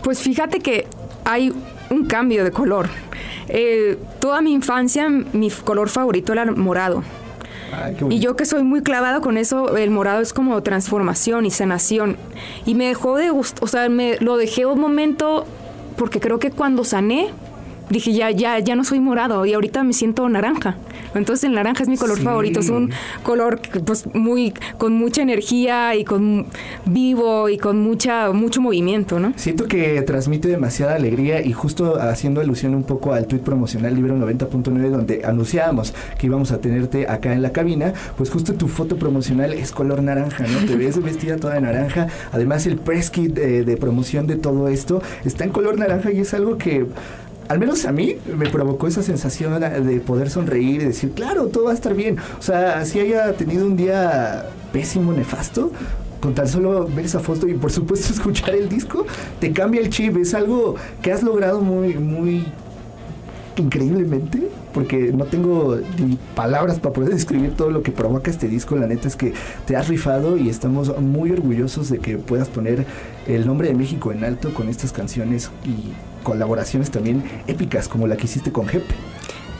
Pues 0.04 0.20
fíjate 0.20 0.60
que 0.60 0.86
hay 1.24 1.52
un 1.90 2.06
cambio 2.06 2.44
de 2.44 2.52
color. 2.52 2.88
eh, 3.48 3.98
toda 4.20 4.40
mi 4.42 4.52
infancia 4.52 5.08
mi 5.08 5.50
color 5.50 5.88
favorito 5.88 6.32
era 6.32 6.44
el 6.44 6.54
morado. 6.54 7.02
Y 8.10 8.18
yo 8.18 8.36
que 8.36 8.44
soy 8.44 8.62
muy 8.62 8.82
clavada 8.82 9.20
con 9.20 9.36
eso, 9.36 9.76
el 9.76 9.90
morado 9.90 10.20
es 10.20 10.32
como 10.32 10.62
transformación 10.62 11.46
y 11.46 11.50
sanación. 11.50 12.16
Y 12.66 12.74
me 12.74 12.86
dejó 12.86 13.16
de 13.16 13.30
gustar, 13.30 13.64
o 13.64 13.66
sea, 13.66 13.88
me 13.88 14.18
lo 14.18 14.36
dejé 14.36 14.66
un 14.66 14.80
momento 14.80 15.46
porque 15.96 16.20
creo 16.20 16.38
que 16.38 16.50
cuando 16.50 16.84
sané, 16.84 17.30
dije, 17.90 18.12
ya, 18.12 18.30
ya, 18.30 18.58
ya 18.58 18.76
no 18.76 18.84
soy 18.84 19.00
morado 19.00 19.44
y 19.46 19.54
ahorita 19.54 19.82
me 19.84 19.92
siento 19.92 20.28
naranja. 20.28 20.76
Entonces 21.14 21.44
el 21.44 21.54
naranja 21.54 21.82
es 21.82 21.88
mi 21.88 21.96
color 21.96 22.18
favorito, 22.18 22.60
es 22.60 22.68
un 22.68 22.90
color 23.22 23.60
pues 23.84 24.06
muy 24.14 24.52
con 24.78 24.92
mucha 24.94 25.22
energía 25.22 25.94
y 25.94 26.04
con 26.04 26.46
vivo 26.84 27.48
y 27.48 27.58
con 27.58 27.80
mucha 27.80 28.32
mucho 28.32 28.60
movimiento, 28.60 29.18
¿no? 29.20 29.32
Siento 29.36 29.66
que 29.66 30.02
transmite 30.02 30.48
demasiada 30.48 30.94
alegría 30.94 31.44
y 31.44 31.52
justo 31.52 32.00
haciendo 32.00 32.40
alusión 32.40 32.74
un 32.74 32.84
poco 32.84 33.12
al 33.12 33.26
tweet 33.26 33.40
promocional 33.42 33.94
Libro 33.94 34.16
90.9 34.16 34.90
donde 34.90 35.22
anunciábamos 35.24 35.94
que 36.18 36.26
íbamos 36.26 36.52
a 36.52 36.60
tenerte 36.60 37.08
acá 37.08 37.32
en 37.32 37.42
la 37.42 37.52
cabina, 37.52 37.92
pues 38.16 38.30
justo 38.30 38.54
tu 38.54 38.68
foto 38.68 38.96
promocional 38.96 39.52
es 39.52 39.72
color 39.72 40.02
naranja, 40.02 40.44
¿no? 40.46 40.66
Te 40.66 40.76
ves 40.76 41.02
vestida 41.02 41.36
toda 41.36 41.54
de 41.54 41.60
naranja, 41.60 42.08
además 42.32 42.66
el 42.66 42.76
press 42.76 43.10
kit 43.10 43.34
de 43.34 43.76
promoción 43.76 44.26
de 44.26 44.36
todo 44.36 44.68
esto 44.68 45.02
está 45.24 45.44
en 45.44 45.50
color 45.50 45.78
naranja 45.78 46.12
y 46.12 46.20
es 46.20 46.34
algo 46.34 46.58
que 46.58 46.86
al 47.48 47.58
menos 47.58 47.84
a 47.84 47.92
mí 47.92 48.16
me 48.36 48.48
provocó 48.48 48.86
esa 48.86 49.02
sensación 49.02 49.60
de 49.60 50.00
poder 50.00 50.30
sonreír 50.30 50.82
y 50.82 50.86
decir, 50.86 51.12
claro, 51.12 51.46
todo 51.48 51.64
va 51.64 51.70
a 51.72 51.74
estar 51.74 51.94
bien. 51.94 52.16
O 52.38 52.42
sea, 52.42 52.84
si 52.84 53.00
haya 53.00 53.32
tenido 53.34 53.66
un 53.66 53.76
día 53.76 54.46
pésimo, 54.72 55.12
nefasto, 55.12 55.70
con 56.20 56.34
tan 56.34 56.48
solo 56.48 56.88
ver 56.88 57.04
esa 57.04 57.20
foto 57.20 57.46
y 57.46 57.54
por 57.54 57.70
supuesto 57.70 58.12
escuchar 58.12 58.54
el 58.54 58.68
disco, 58.68 59.06
te 59.40 59.52
cambia 59.52 59.80
el 59.80 59.90
chip. 59.90 60.16
Es 60.16 60.34
algo 60.34 60.76
que 61.02 61.12
has 61.12 61.22
logrado 61.22 61.60
muy, 61.60 61.94
muy 61.94 62.44
increíblemente, 63.56 64.48
porque 64.72 65.12
no 65.12 65.26
tengo 65.26 65.78
ni 65.98 66.18
palabras 66.34 66.80
para 66.80 66.94
poder 66.94 67.10
describir 67.14 67.54
todo 67.54 67.70
lo 67.70 67.82
que 67.82 67.92
provoca 67.92 68.30
este 68.30 68.48
disco. 68.48 68.74
La 68.76 68.86
neta 68.86 69.06
es 69.06 69.16
que 69.16 69.34
te 69.66 69.76
has 69.76 69.88
rifado 69.88 70.38
y 70.38 70.48
estamos 70.48 70.98
muy 70.98 71.30
orgullosos 71.30 71.90
de 71.90 71.98
que 71.98 72.16
puedas 72.16 72.48
poner 72.48 72.86
el 73.26 73.46
nombre 73.46 73.68
de 73.68 73.74
México 73.74 74.12
en 74.12 74.24
alto 74.24 74.54
con 74.54 74.68
estas 74.68 74.92
canciones 74.92 75.50
y 75.64 75.92
colaboraciones 76.24 76.90
también 76.90 77.22
épicas 77.46 77.86
como 77.86 78.08
la 78.08 78.16
que 78.16 78.24
hiciste 78.24 78.50
con 78.50 78.66
Jepe. 78.66 78.94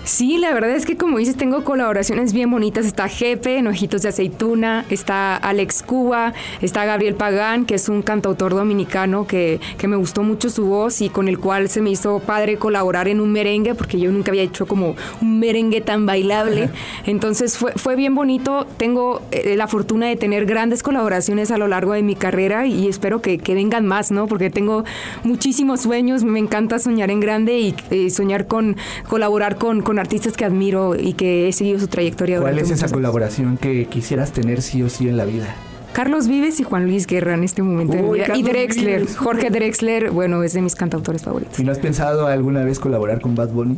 Sí, 0.04 0.36
la 0.36 0.52
verdad 0.52 0.72
es 0.72 0.84
que 0.84 0.98
como 0.98 1.16
dices, 1.16 1.36
tengo 1.36 1.64
colaboraciones 1.64 2.34
bien 2.34 2.50
bonitas. 2.50 2.84
Está 2.84 3.08
Jepe, 3.08 3.56
en 3.56 3.66
Ojitos 3.66 4.02
de 4.02 4.10
Aceituna, 4.10 4.84
está 4.90 5.34
Alex 5.34 5.82
Cuba, 5.82 6.34
está 6.60 6.84
Gabriel 6.84 7.14
Pagán, 7.14 7.64
que 7.64 7.76
es 7.76 7.88
un 7.88 8.02
cantautor 8.02 8.54
dominicano 8.54 9.26
que, 9.26 9.60
que, 9.78 9.88
me 9.88 9.96
gustó 9.96 10.22
mucho 10.22 10.50
su 10.50 10.66
voz 10.66 11.00
y 11.00 11.08
con 11.08 11.26
el 11.26 11.38
cual 11.38 11.70
se 11.70 11.80
me 11.80 11.90
hizo 11.90 12.18
padre 12.18 12.58
colaborar 12.58 13.08
en 13.08 13.18
un 13.18 13.32
merengue, 13.32 13.74
porque 13.74 13.98
yo 13.98 14.12
nunca 14.12 14.30
había 14.30 14.42
hecho 14.42 14.66
como 14.66 14.94
un 15.22 15.38
merengue 15.38 15.80
tan 15.80 16.04
bailable. 16.04 16.68
Entonces 17.06 17.56
fue, 17.56 17.72
fue 17.72 17.96
bien 17.96 18.14
bonito. 18.14 18.66
Tengo 18.76 19.22
eh, 19.30 19.56
la 19.56 19.68
fortuna 19.68 20.06
de 20.06 20.16
tener 20.16 20.44
grandes 20.44 20.82
colaboraciones 20.82 21.50
a 21.50 21.56
lo 21.56 21.66
largo 21.66 21.94
de 21.94 22.02
mi 22.02 22.14
carrera 22.14 22.66
y, 22.66 22.88
espero 22.88 23.22
que, 23.22 23.38
que, 23.38 23.54
vengan 23.54 23.86
más, 23.86 24.10
¿no? 24.10 24.26
Porque 24.26 24.50
tengo 24.50 24.84
muchísimos 25.22 25.80
sueños, 25.80 26.24
me 26.24 26.40
encanta 26.40 26.78
soñar 26.78 27.10
en 27.10 27.20
grande 27.20 27.58
y, 27.58 27.74
eh, 27.90 28.10
soñar 28.10 28.46
con 28.46 28.76
colaborar 29.08 29.56
con 29.56 29.80
artistas 29.98 30.34
que 30.34 30.44
admiro 30.44 30.94
y 30.94 31.14
que 31.14 31.48
he 31.48 31.52
seguido 31.52 31.78
su 31.78 31.88
trayectoria. 31.88 32.40
¿Cuál 32.40 32.58
es 32.58 32.70
esa 32.70 32.88
colaboración 32.88 33.56
que 33.56 33.86
quisieras 33.86 34.32
tener 34.32 34.62
sí 34.62 34.82
o 34.82 34.88
sí 34.88 35.08
en 35.08 35.16
la 35.16 35.24
vida? 35.24 35.54
Carlos 35.92 36.26
Vives 36.26 36.58
y 36.58 36.64
Juan 36.64 36.86
Luis 36.86 37.06
Guerra 37.06 37.34
en 37.34 37.44
este 37.44 37.62
momento 37.62 38.12
vida. 38.12 38.36
Y 38.36 38.42
Drexler, 38.42 39.06
Jorge 39.14 39.50
Drexler, 39.50 40.10
bueno, 40.10 40.42
es 40.42 40.52
de 40.52 40.60
mis 40.60 40.74
cantautores 40.74 41.22
favoritos. 41.22 41.58
¿Y 41.60 41.64
no 41.64 41.70
has 41.70 41.78
pensado 41.78 42.26
alguna 42.26 42.64
vez 42.64 42.80
colaborar 42.80 43.20
con 43.20 43.36
Bad 43.36 43.50
Bunny? 43.50 43.76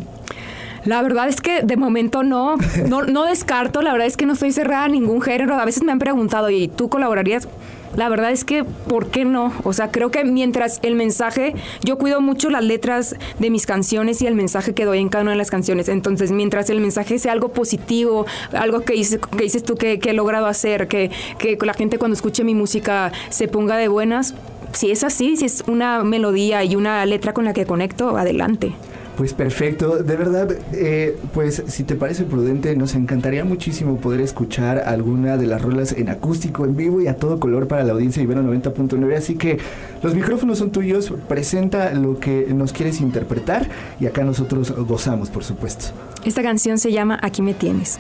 La 0.87 1.03
verdad 1.03 1.29
es 1.29 1.41
que 1.41 1.63
de 1.63 1.77
momento 1.77 2.23
no, 2.23 2.57
no, 2.89 3.03
no 3.03 3.25
descarto, 3.25 3.83
la 3.83 3.93
verdad 3.93 4.07
es 4.07 4.17
que 4.17 4.25
no 4.25 4.33
estoy 4.33 4.53
cerrada 4.53 4.85
a 4.85 4.89
ningún 4.89 5.21
género. 5.21 5.57
A 5.57 5.65
veces 5.65 5.83
me 5.83 5.93
han 5.93 5.99
preguntado, 5.99 6.49
¿y 6.49 6.69
tú 6.69 6.89
colaborarías? 6.89 7.49
La 7.97 8.09
verdad 8.09 8.31
es 8.31 8.45
que, 8.45 8.65
¿por 8.65 9.09
qué 9.09 9.25
no? 9.25 9.53
O 9.65 9.73
sea, 9.73 9.91
creo 9.91 10.11
que 10.11 10.25
mientras 10.25 10.81
el 10.83 10.95
mensaje, 10.95 11.55
yo 11.83 11.99
cuido 11.99 12.21
mucho 12.21 12.51
las 12.51 12.63
letras 12.63 13.17
de 13.39 13.51
mis 13.51 13.67
canciones 13.67 14.23
y 14.23 14.27
el 14.27 14.35
mensaje 14.35 14.75
que 14.75 14.85
doy 14.85 14.99
en 14.99 15.09
cada 15.09 15.23
una 15.23 15.33
de 15.33 15.39
las 15.39 15.51
canciones. 15.51 15.89
Entonces, 15.89 16.31
mientras 16.31 16.71
el 16.71 16.81
mensaje 16.81 17.19
sea 17.19 17.33
algo 17.33 17.49
positivo, 17.49 18.27
algo 18.53 18.81
que, 18.81 18.93
dices, 18.93 19.19
que 19.19 19.43
dices 19.43 19.65
tú 19.65 19.77
que, 19.77 19.99
he 20.07 20.13
logrado 20.13 20.47
hacer, 20.47 20.89
que, 20.89 21.11
que 21.39 21.59
la 21.63 21.75
gente 21.75 21.99
cuando 21.99 22.15
escuche 22.15 22.45
mi 22.45 22.55
música 22.55 23.13
se 23.31 23.49
ponga 23.49 23.77
de 23.77 23.89
buenas, 23.89 24.35
si 24.73 24.91
es 24.91 25.03
así, 25.03 25.37
si 25.37 25.47
es 25.47 25.65
una 25.67 26.05
melodía 26.05 26.63
y 26.65 26.77
una 26.77 27.05
letra 27.07 27.33
con 27.33 27.45
la 27.45 27.53
que 27.53 27.65
conecto, 27.65 28.17
adelante. 28.17 28.73
Pues 29.17 29.33
perfecto, 29.33 30.03
de 30.03 30.17
verdad, 30.17 30.55
eh, 30.75 31.17
pues 31.33 31.63
si 31.69 31.85
te 31.85 31.95
parece 31.95 32.25
prudente, 32.25 32.77
nos 32.77 32.95
encantaría 32.95 33.47
muchísimo 33.47 33.97
poder 33.97 34.21
escuchar 34.21 34.81
alguna 34.81 35.39
de 35.39 35.47
las 35.47 35.63
rolas 35.63 35.93
en 35.93 36.11
acústico, 36.11 36.67
en 36.67 36.77
vivo 36.77 37.01
y 37.01 37.07
a 37.07 37.17
todo 37.17 37.41
color 37.41 37.67
para 37.67 37.83
la 37.83 37.95
audiencia 37.95 38.23
Ibero 38.23 38.43
90.9, 38.43 39.17
así 39.17 39.37
que 39.37 39.59
los 40.03 40.15
micrófonos 40.15 40.59
son 40.59 40.71
tuyos, 40.71 41.15
presenta 41.29 41.95
lo 41.95 42.21
que 42.21 42.47
nos 42.53 42.75
quieres 42.75 43.01
interpretar 43.01 43.67
y 43.99 44.05
acá 44.05 44.23
nosotros 44.23 44.71
gozamos, 44.87 45.31
por 45.31 45.45
supuesto. 45.45 45.87
Esta 46.27 46.43
canción 46.43 46.77
se 46.77 46.93
llama 46.93 47.19
Aquí 47.23 47.41
me 47.41 47.55
tienes. 47.55 47.99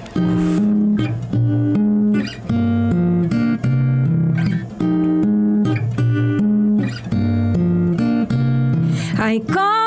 Ay, 9.18 9.40
cómo 9.40 9.85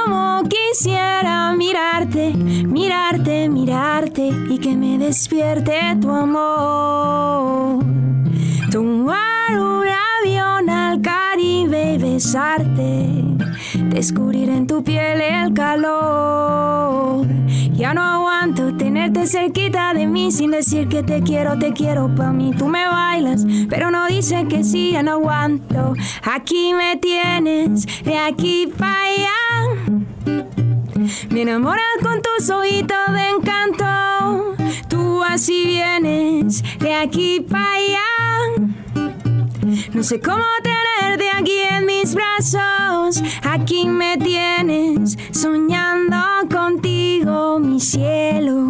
que 4.70 4.76
me 4.76 5.00
despierte 5.00 5.74
tu 6.00 6.12
amor. 6.12 7.84
Tomar 8.72 9.52
un 9.52 9.84
avión 9.88 10.70
al 10.70 11.02
Caribe 11.02 11.94
y 11.94 11.98
besarte, 11.98 13.10
descubrir 13.90 14.50
en 14.50 14.68
tu 14.68 14.84
piel 14.84 15.22
el 15.22 15.54
calor. 15.54 17.26
Ya 17.74 17.96
no 17.96 18.02
aguanto 18.04 18.78
tenerte 18.78 19.26
cerquita 19.26 19.96
de 19.96 20.06
mí 20.06 20.32
sin 20.32 20.52
decir 20.52 20.88
que 20.88 21.02
te 21.02 21.24
quiero, 21.24 21.58
te 21.58 21.74
quiero 21.74 22.14
pa' 22.14 22.32
mí. 22.32 22.52
Tú 22.56 22.68
me 22.68 22.88
bailas, 22.88 23.46
pero 23.70 23.90
no 23.90 24.06
dices 24.06 24.46
que 24.50 24.64
sí, 24.64 24.92
ya 24.92 25.02
no 25.02 25.14
aguanto. 25.14 25.94
Aquí 26.32 26.74
me 26.76 26.98
tienes, 26.98 28.04
de 28.04 28.18
aquí 28.20 28.72
para 28.78 29.04
allá. 29.04 29.40
Me 31.32 31.42
enamoras 31.42 31.86
con 32.04 32.22
tus 32.22 32.50
ojitos 32.52 33.14
de 33.14 33.30
encanto. 33.30 33.99
Tú 35.30 35.36
así 35.36 35.64
vienes, 35.68 36.64
de 36.80 36.92
aquí 36.92 37.40
para 37.40 37.72
allá. 37.72 38.00
No 39.94 40.02
sé 40.02 40.20
cómo 40.20 40.44
tenerte 40.64 41.30
aquí 41.30 41.62
en 41.70 41.86
mis 41.86 42.16
brazos. 42.16 43.22
Aquí 43.44 43.86
me 43.88 44.18
tienes 44.18 45.20
soñando 45.32 46.18
contigo, 46.52 47.60
mi 47.60 47.80
cielo. 47.80 48.70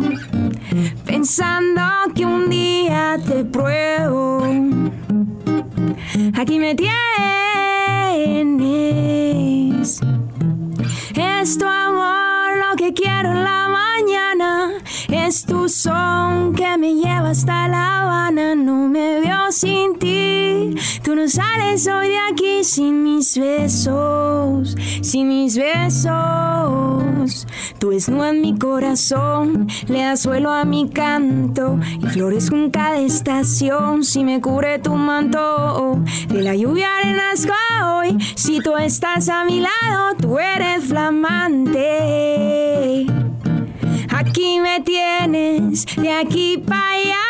Pensando 1.06 1.82
que 2.14 2.26
un 2.26 2.50
día 2.50 3.18
te 3.26 3.46
pruebo. 3.46 4.44
Aquí 6.38 6.60
me 6.60 6.76
tienes. 6.76 6.92
Es 11.16 11.58
tu 11.58 11.66
amor 11.66 12.58
lo 12.58 12.76
que 12.76 12.94
quiero 12.94 13.32
en 13.32 13.46
la 13.46 13.70
mañana. 13.70 14.74
Es 15.08 15.46
tu 15.46 15.70
lleva 15.70 16.19
hasta 17.30 17.68
La 17.68 18.02
Habana. 18.02 18.56
No 18.56 18.88
me 18.88 19.20
veo 19.22 19.52
sin 19.52 20.00
ti. 20.00 20.76
Tú 21.04 21.16
no 21.16 21.28
sales 21.28 21.86
hoy 21.88 22.08
de 22.10 22.18
aquí 22.32 22.64
sin 22.64 23.04
mis 23.04 23.38
besos. 23.38 24.76
Sin 25.02 25.28
mis 25.28 25.56
besos. 25.56 26.10
Tú 27.78 27.92
desnudas 27.92 28.34
mi 28.34 28.58
corazón. 28.58 29.68
Le 29.88 30.02
das 30.02 30.22
suelo 30.22 30.52
a 30.52 30.66
mi 30.66 30.90
canto. 30.90 31.78
Y 32.02 32.08
flores 32.08 32.50
con 32.50 32.72
cada 32.72 32.98
estación. 32.98 34.04
Si 34.04 34.24
me 34.24 34.42
cubre 34.42 34.80
tu 34.80 34.96
manto. 34.96 36.00
De 36.30 36.42
la 36.42 36.56
lluvia 36.56 36.88
renazco 37.04 37.54
hoy. 37.86 38.18
Si 38.36 38.60
tú 38.60 38.76
estás 38.76 39.30
a 39.30 39.46
mi 39.46 39.60
lado, 39.60 40.16
tú 40.20 40.40
eres 40.40 40.86
flamante. 40.86 41.80
Aquí 44.40 44.62
me 44.62 44.80
tienes, 44.80 45.86
de 45.98 46.14
aquí 46.14 46.64
para 46.66 46.92
allá. 46.92 47.26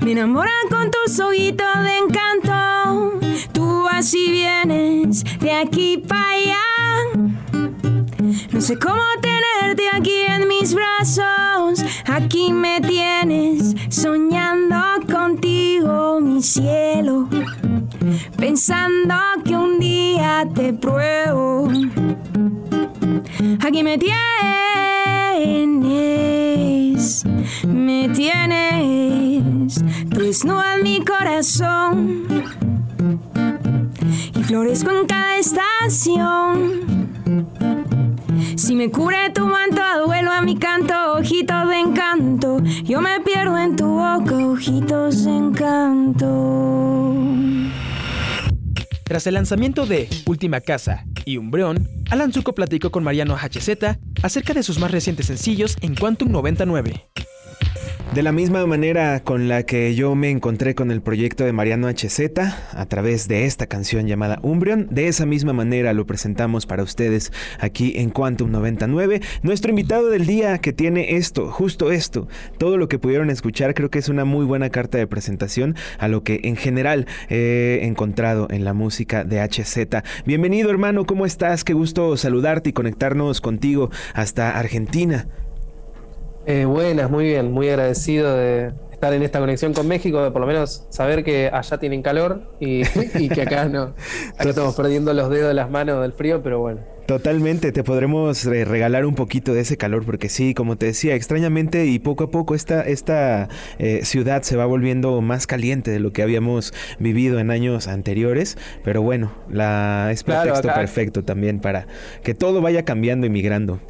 Me 0.00 0.12
enamoran 0.12 0.68
con 0.70 0.88
tus 0.88 1.18
ojitos 1.18 1.66
de 1.82 1.98
encanto. 1.98 3.18
Tú 3.52 3.88
así 3.88 4.30
vienes, 4.30 5.24
de 5.40 5.50
aquí 5.50 5.98
para 5.98 6.30
allá. 6.30 6.62
No 8.52 8.60
sé 8.60 8.78
cómo 8.78 9.02
tenerte 9.20 9.88
aquí 9.92 10.20
en 10.28 10.46
mis 10.46 10.72
brazos. 10.72 11.84
Aquí 12.04 12.52
me 12.52 12.80
tienes, 12.80 13.74
soñando 13.88 14.76
contigo, 15.12 16.20
mi 16.20 16.40
cielo. 16.40 17.28
Pensando 18.36 19.16
que 19.44 19.56
un 19.56 19.80
día 19.80 20.46
te 20.54 20.72
pruebo. 20.72 21.68
Aquí 23.66 23.82
me 23.82 23.98
tienes, 23.98 24.95
me 27.66 28.08
tienes, 28.08 29.84
desnuda 30.06 30.76
en 30.76 30.82
mi 30.82 31.04
corazón 31.04 32.24
y 34.34 34.42
florezco 34.42 34.90
en 34.90 35.06
cada 35.06 35.36
estación. 35.38 37.16
Si 38.56 38.74
me 38.74 38.90
cubre 38.90 39.30
tu 39.34 39.46
manto, 39.46 39.82
vuelvo 40.06 40.30
a 40.30 40.40
mi 40.40 40.56
canto, 40.56 40.94
ojitos 41.14 41.68
de 41.68 41.80
encanto. 41.80 42.62
Yo 42.84 43.02
me 43.02 43.20
pierdo 43.20 43.58
en 43.58 43.76
tu 43.76 43.86
boca, 43.86 44.36
ojitos 44.36 45.24
de 45.24 45.36
encanto. 45.36 46.26
Tras 49.04 49.26
el 49.26 49.34
lanzamiento 49.34 49.86
de 49.86 50.08
Última 50.26 50.60
Casa 50.60 51.04
y 51.24 51.36
Umbreón, 51.36 51.88
Alan 52.10 52.32
Zuko 52.32 52.54
platicó 52.54 52.90
con 52.90 53.04
Mariano 53.04 53.36
HZ 53.36 53.68
acerca 54.26 54.52
de 54.54 54.62
sus 54.62 54.78
más 54.78 54.90
recientes 54.90 55.26
sencillos 55.26 55.76
en 55.80 55.94
Quantum 55.94 56.30
99. 56.30 57.06
De 58.16 58.22
la 58.22 58.32
misma 58.32 58.64
manera 58.64 59.20
con 59.20 59.46
la 59.46 59.64
que 59.64 59.94
yo 59.94 60.14
me 60.14 60.30
encontré 60.30 60.74
con 60.74 60.90
el 60.90 61.02
proyecto 61.02 61.44
de 61.44 61.52
Mariano 61.52 61.86
HZ 61.86 62.38
a 62.72 62.86
través 62.86 63.28
de 63.28 63.44
esta 63.44 63.66
canción 63.66 64.06
llamada 64.06 64.38
Umbreon, 64.40 64.88
de 64.90 65.08
esa 65.08 65.26
misma 65.26 65.52
manera 65.52 65.92
lo 65.92 66.06
presentamos 66.06 66.64
para 66.64 66.82
ustedes 66.82 67.30
aquí 67.60 67.92
en 67.96 68.08
Quantum 68.08 68.50
99. 68.50 69.20
Nuestro 69.42 69.68
invitado 69.68 70.08
del 70.08 70.24
día 70.24 70.56
que 70.56 70.72
tiene 70.72 71.16
esto, 71.16 71.50
justo 71.50 71.92
esto, 71.92 72.26
todo 72.56 72.78
lo 72.78 72.88
que 72.88 72.98
pudieron 72.98 73.28
escuchar 73.28 73.74
creo 73.74 73.90
que 73.90 73.98
es 73.98 74.08
una 74.08 74.24
muy 74.24 74.46
buena 74.46 74.70
carta 74.70 74.96
de 74.96 75.06
presentación 75.06 75.76
a 75.98 76.08
lo 76.08 76.22
que 76.22 76.40
en 76.44 76.56
general 76.56 77.06
he 77.28 77.80
encontrado 77.82 78.48
en 78.48 78.64
la 78.64 78.72
música 78.72 79.24
de 79.24 79.42
HZ. 79.42 79.76
Bienvenido 80.24 80.70
hermano, 80.70 81.04
¿cómo 81.04 81.26
estás? 81.26 81.64
Qué 81.64 81.74
gusto 81.74 82.16
saludarte 82.16 82.70
y 82.70 82.72
conectarnos 82.72 83.42
contigo 83.42 83.90
hasta 84.14 84.58
Argentina. 84.58 85.28
Eh, 86.48 86.64
buenas, 86.64 87.10
muy 87.10 87.24
bien, 87.24 87.50
muy 87.50 87.68
agradecido 87.68 88.36
de 88.36 88.72
estar 88.92 89.12
en 89.12 89.24
esta 89.24 89.40
conexión 89.40 89.74
con 89.74 89.88
México, 89.88 90.22
de 90.22 90.30
por 90.30 90.40
lo 90.40 90.46
menos 90.46 90.86
saber 90.90 91.24
que 91.24 91.50
allá 91.52 91.78
tienen 91.78 92.02
calor 92.02 92.42
y, 92.60 92.84
que 93.28 93.42
acá 93.42 93.64
no, 93.64 93.94
acá 94.38 94.50
estamos 94.50 94.76
perdiendo 94.76 95.12
los 95.12 95.28
dedos 95.28 95.48
de 95.48 95.54
las 95.54 95.68
manos 95.70 96.00
del 96.02 96.12
frío, 96.12 96.44
pero 96.44 96.60
bueno. 96.60 96.82
Totalmente, 97.06 97.72
te 97.72 97.82
podremos 97.82 98.46
eh, 98.46 98.64
regalar 98.64 99.06
un 99.06 99.16
poquito 99.16 99.54
de 99.54 99.62
ese 99.62 99.76
calor 99.76 100.04
porque 100.06 100.28
sí, 100.28 100.54
como 100.54 100.76
te 100.76 100.86
decía, 100.86 101.16
extrañamente 101.16 101.86
y 101.86 101.98
poco 101.98 102.24
a 102.24 102.30
poco 102.30 102.54
esta, 102.54 102.82
esta 102.82 103.48
eh, 103.80 104.04
ciudad 104.04 104.42
se 104.42 104.56
va 104.56 104.66
volviendo 104.66 105.20
más 105.22 105.48
caliente 105.48 105.90
de 105.90 105.98
lo 105.98 106.12
que 106.12 106.22
habíamos 106.22 106.72
vivido 107.00 107.40
en 107.40 107.50
años 107.50 107.88
anteriores, 107.88 108.56
pero 108.84 109.02
bueno, 109.02 109.32
la, 109.50 110.10
es 110.12 110.22
pretexto 110.22 110.68
perfecto 110.68 111.24
también 111.24 111.58
para 111.58 111.88
que 112.22 112.34
todo 112.34 112.60
vaya 112.60 112.84
cambiando 112.84 113.26
y 113.26 113.30
migrando. 113.30 113.80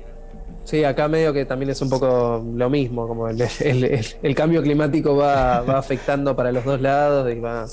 Sí, 0.66 0.82
acá 0.82 1.06
medio 1.06 1.32
que 1.32 1.44
también 1.44 1.70
es 1.70 1.80
un 1.80 1.88
poco 1.88 2.44
lo 2.54 2.68
mismo, 2.68 3.06
como 3.06 3.28
el, 3.28 4.34
cambio 4.34 4.62
climático 4.62 5.16
va, 5.16 5.60
va, 5.60 5.78
afectando 5.78 6.34
para 6.34 6.50
los 6.50 6.64
dos 6.64 6.80
lados 6.80 7.32
y 7.32 7.38
va, 7.38 7.66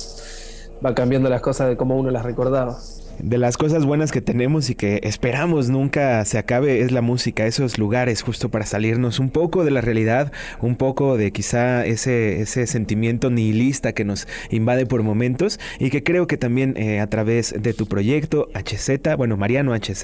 va 0.85 0.93
cambiando 0.93 1.27
las 1.27 1.41
cosas 1.41 1.69
de 1.69 1.75
cómo 1.75 1.97
uno 1.97 2.11
las 2.11 2.23
recordaba 2.23 2.77
de 3.19 3.37
las 3.37 3.57
cosas 3.57 3.85
buenas 3.85 4.11
que 4.11 4.21
tenemos 4.21 4.69
y 4.69 4.75
que 4.75 4.99
esperamos 5.03 5.69
nunca 5.69 6.23
se 6.25 6.37
acabe 6.37 6.81
es 6.81 6.91
la 6.91 7.01
música, 7.01 7.45
esos 7.45 7.77
lugares 7.77 8.21
justo 8.21 8.49
para 8.49 8.65
salirnos 8.65 9.19
un 9.19 9.29
poco 9.29 9.63
de 9.63 9.71
la 9.71 9.81
realidad, 9.81 10.31
un 10.61 10.75
poco 10.75 11.17
de 11.17 11.31
quizá 11.31 11.85
ese, 11.85 12.41
ese 12.41 12.67
sentimiento 12.67 13.29
nihilista 13.29 13.93
que 13.93 14.05
nos 14.05 14.27
invade 14.49 14.85
por 14.85 15.03
momentos 15.03 15.59
y 15.79 15.89
que 15.89 16.03
creo 16.03 16.27
que 16.27 16.37
también 16.37 16.75
eh, 16.77 16.99
a 16.99 17.07
través 17.07 17.55
de 17.57 17.73
tu 17.73 17.85
proyecto 17.85 18.49
HZ, 18.53 19.15
bueno, 19.17 19.37
Mariano 19.37 19.73
HZ, 19.73 20.03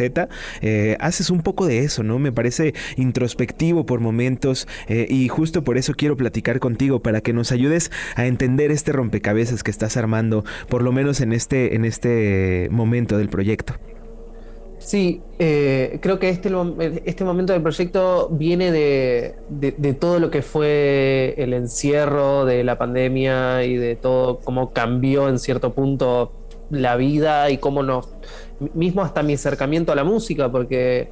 eh, 0.61 0.97
haces 0.99 1.29
un 1.29 1.41
poco 1.41 1.65
de 1.65 1.79
eso, 1.79 2.03
¿no? 2.03 2.19
Me 2.19 2.31
parece 2.31 2.73
introspectivo 2.97 3.85
por 3.85 3.99
momentos 3.99 4.67
eh, 4.87 5.07
y 5.09 5.27
justo 5.27 5.63
por 5.63 5.77
eso 5.77 5.93
quiero 5.95 6.17
platicar 6.17 6.59
contigo 6.59 7.01
para 7.01 7.21
que 7.21 7.33
nos 7.33 7.51
ayudes 7.51 7.91
a 8.15 8.25
entender 8.25 8.71
este 8.71 8.91
rompecabezas 8.91 9.63
que 9.63 9.71
estás 9.71 9.98
armando, 9.98 10.43
por 10.67 10.83
lo 10.83 10.91
menos 10.91 11.22
en 11.22 11.33
este, 11.33 11.75
en 11.75 11.85
este 11.85 12.67
momento 12.72 12.99
del 13.07 13.29
proyecto? 13.29 13.74
Sí, 14.79 15.22
eh, 15.40 16.00
creo 16.01 16.20
que 16.20 16.29
este, 16.29 16.50
este 17.05 17.24
momento 17.25 17.53
del 17.53 17.62
proyecto 17.62 18.29
viene 18.31 18.72
de, 18.72 19.96
todo 20.00 20.20
lo 20.20 20.31
que 20.31 20.42
fue 20.42 21.35
el 21.38 21.53
encierro 21.53 22.46
de 22.46 22.64
la 22.64 22.77
pandemia 22.77 23.66
y 23.66 23.75
de 23.75 23.98
todo 23.98 24.40
cómo 24.40 24.72
cambió 24.72 25.27
en 25.27 25.38
cierto 25.38 25.74
punto 25.74 26.31
la 26.70 26.96
vida 26.96 27.50
y 27.50 27.57
cómo 27.57 27.83
nos, 27.83 28.09
mismo 28.74 29.01
hasta 29.01 29.22
mi 29.22 29.33
acercamiento 29.33 29.92
a 29.92 29.96
la 29.96 30.05
música, 30.05 30.50
porque 30.50 31.09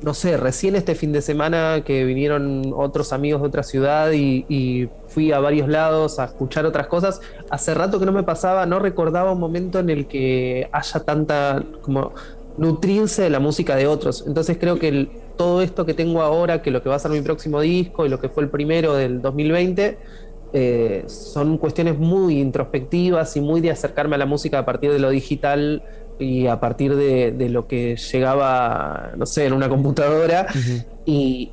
no 0.00 0.14
sé, 0.14 0.36
recién 0.36 0.76
este 0.76 0.94
fin 0.94 1.12
de 1.12 1.22
semana 1.22 1.82
que 1.84 2.04
vinieron 2.04 2.72
otros 2.76 3.12
amigos 3.12 3.42
de 3.42 3.48
otra 3.48 3.62
ciudad 3.62 4.12
y, 4.12 4.88
fui 5.08 5.32
a 5.32 5.40
varios 5.40 5.68
lados 5.68 6.18
a 6.18 6.26
escuchar 6.26 6.66
otras 6.66 6.86
cosas, 6.86 7.20
hace 7.50 7.72
rato 7.72 7.98
que 7.98 8.04
no 8.04 8.12
me 8.12 8.22
pasaba, 8.22 8.66
no 8.66 8.78
recordaba 8.78 9.32
un 9.32 9.40
momento 9.40 9.78
en 9.78 9.88
el 9.88 10.06
que 10.06 10.68
haya 10.70 11.00
tanta 11.00 11.64
como 11.80 12.12
nutrirse 12.58 13.22
de 13.22 13.30
la 13.30 13.40
música 13.40 13.74
de 13.74 13.86
otros. 13.86 14.24
Entonces 14.26 14.58
creo 14.60 14.78
que 14.78 15.08
todo 15.36 15.62
esto 15.62 15.86
que 15.86 15.94
tengo 15.94 16.20
ahora, 16.20 16.60
que 16.60 16.70
lo 16.70 16.82
que 16.82 16.90
va 16.90 16.96
a 16.96 16.98
ser 16.98 17.10
mi 17.10 17.22
próximo 17.22 17.60
disco 17.60 18.04
y 18.04 18.10
lo 18.10 18.20
que 18.20 18.28
fue 18.28 18.42
el 18.42 18.50
primero 18.50 18.94
del 18.94 19.22
2020, 19.22 19.98
eh, 20.52 21.04
son 21.06 21.58
cuestiones 21.58 21.98
muy 21.98 22.38
introspectivas 22.38 23.36
y 23.36 23.40
muy 23.40 23.60
de 23.60 23.70
acercarme 23.70 24.16
a 24.16 24.18
la 24.18 24.26
música 24.26 24.58
a 24.58 24.64
partir 24.64 24.92
de 24.92 24.98
lo 24.98 25.10
digital 25.10 25.82
y 26.18 26.46
a 26.46 26.60
partir 26.60 26.96
de, 26.96 27.48
lo 27.48 27.66
que 27.66 27.96
llegaba, 27.96 29.12
no 29.16 29.26
sé, 29.26 29.46
en 29.46 29.52
una 29.52 29.68
computadora 29.68 30.46
y, 31.04 31.50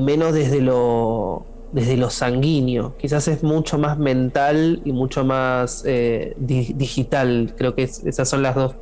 menos 0.00 0.34
desde 0.34 0.60
lo, 0.60 1.46
desde 1.72 1.96
lo 1.96 2.10
sanguíneo. 2.10 2.96
Quizás 2.98 3.28
es 3.28 3.42
mucho 3.42 3.78
más 3.78 3.98
mental 3.98 4.82
y 4.84 4.92
mucho 4.92 5.24
más 5.24 5.82
eh, 5.86 6.34
digital. 6.38 7.54
Creo 7.56 7.74
que 7.74 7.84
esas 7.84 8.28
son 8.28 8.42
las 8.42 8.54
dos, 8.54 8.74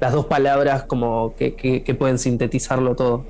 las 0.00 0.12
dos 0.12 0.26
palabras 0.26 0.84
como 0.84 1.34
que 1.36 1.96
pueden 1.98 2.18
sintetizarlo 2.18 2.94
todo. 2.94 3.24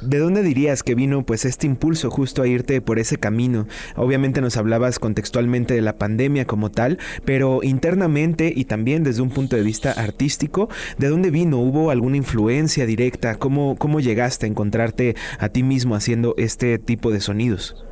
¿De 0.00 0.18
dónde 0.18 0.42
dirías 0.42 0.82
que 0.82 0.94
vino 0.94 1.24
pues 1.24 1.44
este 1.44 1.66
impulso 1.66 2.10
justo 2.10 2.42
a 2.42 2.46
irte 2.46 2.80
por 2.80 2.98
ese 2.98 3.16
camino? 3.16 3.66
Obviamente 3.96 4.40
nos 4.40 4.56
hablabas 4.56 4.98
contextualmente 4.98 5.74
de 5.74 5.82
la 5.82 5.96
pandemia 5.96 6.46
como 6.46 6.70
tal, 6.70 6.98
pero 7.24 7.60
internamente 7.62 8.52
y 8.54 8.64
también 8.64 9.02
desde 9.02 9.22
un 9.22 9.30
punto 9.30 9.56
de 9.56 9.62
vista 9.62 9.92
artístico, 9.92 10.68
¿de 10.98 11.08
dónde 11.08 11.30
vino? 11.30 11.58
¿Hubo 11.58 11.90
alguna 11.90 12.16
influencia 12.16 12.86
directa? 12.86 13.36
¿Cómo, 13.36 13.76
cómo 13.76 14.00
llegaste 14.00 14.46
a 14.46 14.48
encontrarte 14.48 15.16
a 15.38 15.48
ti 15.48 15.62
mismo 15.62 15.96
haciendo 15.96 16.34
este 16.38 16.78
tipo 16.78 17.10
de 17.10 17.20
sonidos? 17.20 17.84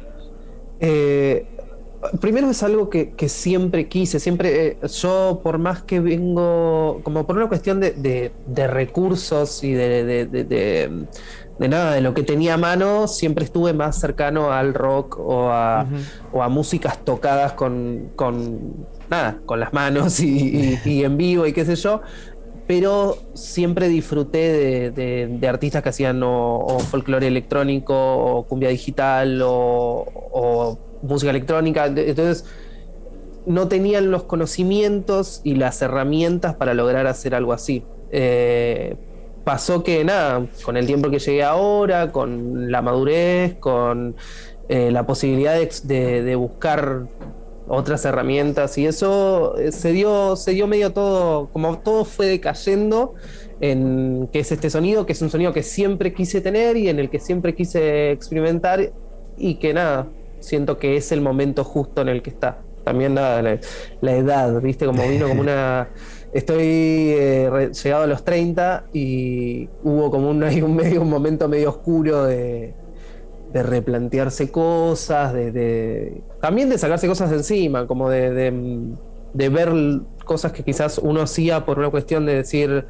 Eh, 0.79 1.47
primero 2.21 2.51
es 2.51 2.63
algo 2.63 2.91
que, 2.91 3.15
siempre 3.29 3.89
quise, 3.89 4.21
siempre 4.21 4.67
eh, 4.67 4.79
yo 4.89 5.41
por 5.43 5.59
más 5.59 5.83
que 5.83 6.01
vengo, 6.01 7.01
como 7.03 7.27
por 7.27 7.37
una 7.37 7.49
cuestión 7.49 7.81
de, 7.81 8.33
recursos 8.69 9.63
y 9.65 9.73
de, 9.73 10.27
de 11.59 11.69
nada, 11.69 11.95
de 11.95 12.01
lo 12.01 12.13
que 12.13 12.23
tenía 12.23 12.55
a 12.55 12.57
mano, 12.57 13.09
siempre 13.09 13.45
estuve 13.45 13.73
más 13.73 13.99
cercano 13.99 14.53
al 14.53 14.75
rock 14.75 15.19
o 15.19 15.51
a, 15.51 15.87
músicas 16.51 17.05
tocadas 17.05 17.53
con, 17.53 18.11
nada, 19.09 19.39
con 19.47 19.61
las 19.61 19.73
manos 19.73 20.21
y, 20.21 20.79
en 20.85 21.17
vivo 21.17 21.47
y 21.47 21.53
qué 21.53 21.65
sé 21.65 21.77
yo. 21.77 22.03
Pero 22.67 23.17
siempre 23.35 23.89
disfruté 23.89 24.91
de, 24.91 25.49
artistas 25.49 25.83
que 25.83 25.89
hacían 25.89 26.21
o, 26.23 26.79
folclore 26.91 27.27
electrónico, 27.27 27.95
o 27.95 28.43
cumbia 28.47 28.69
digital, 28.69 29.41
o, 29.43 30.79
música 31.07 31.31
electrónica. 31.31 31.87
Entonces, 31.87 32.45
no 33.47 33.69
tenían 33.69 34.11
los 34.11 34.25
conocimientos 34.25 35.41
y 35.45 35.55
las 35.55 35.81
herramientas 35.81 36.57
para 36.57 36.75
lograr 36.75 37.07
hacer 37.07 37.35
algo 37.35 37.53
así. 37.53 37.85
Eh, 38.11 38.97
pasó 39.45 39.85
que 39.85 40.05
nada, 40.05 40.47
con 40.65 40.77
el 40.77 40.87
tiempo 40.87 41.09
que 41.09 41.21
llegué 41.21 41.45
ahora, 41.45 42.11
con 42.11 42.71
la 42.71 42.83
madurez, 42.83 43.55
con 43.55 44.17
eh, 44.69 44.91
la 44.91 45.07
posibilidad 45.07 45.57
de, 45.57 46.35
buscar 46.35 47.07
otras 47.69 48.05
herramientas 48.05 48.79
y 48.79 48.87
eso 48.87 49.57
eh, 49.59 49.71
se 49.71 49.93
dio, 49.93 50.35
se 50.35 50.53
dio 50.53 50.67
medio 50.67 50.93
todo, 50.93 51.49
como 51.53 51.79
todo 51.79 52.05
fue 52.05 52.27
decayendo 52.27 53.15
en 53.61 54.29
qué 54.33 54.41
es 54.41 54.51
este 54.51 54.71
sonido, 54.71 55.07
que 55.07 55.13
es 55.13 55.23
un 55.23 55.31
sonido 55.31 55.53
que 55.53 55.63
siempre 55.63 56.13
quise 56.13 56.41
tener 56.41 56.77
y 56.77 56.89
en 56.89 56.99
el 56.99 57.09
que 57.09 57.21
siempre 57.21 57.55
quise 57.55 58.11
experimentar 58.11 58.93
y 59.39 59.57
que 59.57 59.73
nada, 59.73 60.09
siento 60.47 60.79
que 60.79 60.97
es 60.97 61.13
el 61.13 61.21
momento 61.21 61.65
justo 61.65 62.03
en 62.03 62.09
el 62.09 62.23
que 62.23 62.31
está. 62.31 62.63
También 62.85 63.15
nada, 63.15 63.43
la, 63.43 63.59
la 64.01 64.17
edad, 64.17 64.61
viste, 64.63 64.87
como 64.87 65.07
vino 65.09 65.29
como 65.29 65.41
una 65.41 65.89
estoy 66.37 66.65
eh, 66.65 67.71
llegado 67.83 68.05
a 68.05 68.07
los 68.07 68.23
30 68.23 68.87
y 68.93 69.69
hubo 69.83 70.11
como 70.11 70.31
un, 70.31 70.43
un, 70.63 70.77
medio, 70.77 71.03
un 71.03 71.11
momento 71.11 71.49
medio 71.49 71.71
oscuro 71.71 72.25
de, 72.25 72.75
replantearse 73.55 74.51
cosas, 74.51 75.33
de, 75.33 76.21
también 76.43 76.69
de 76.69 76.77
sacarse 76.77 77.09
cosas 77.09 77.31
de 77.31 77.37
encima, 77.37 77.87
como 77.87 78.11
de, 78.11 78.53
ver 79.35 79.73
cosas 80.27 80.53
que 80.53 80.63
quizás 80.63 80.99
uno 80.99 81.23
hacía 81.23 81.65
por 81.65 81.79
una 81.79 81.89
cuestión 81.89 82.27
de 82.27 82.35
decir, 82.35 82.85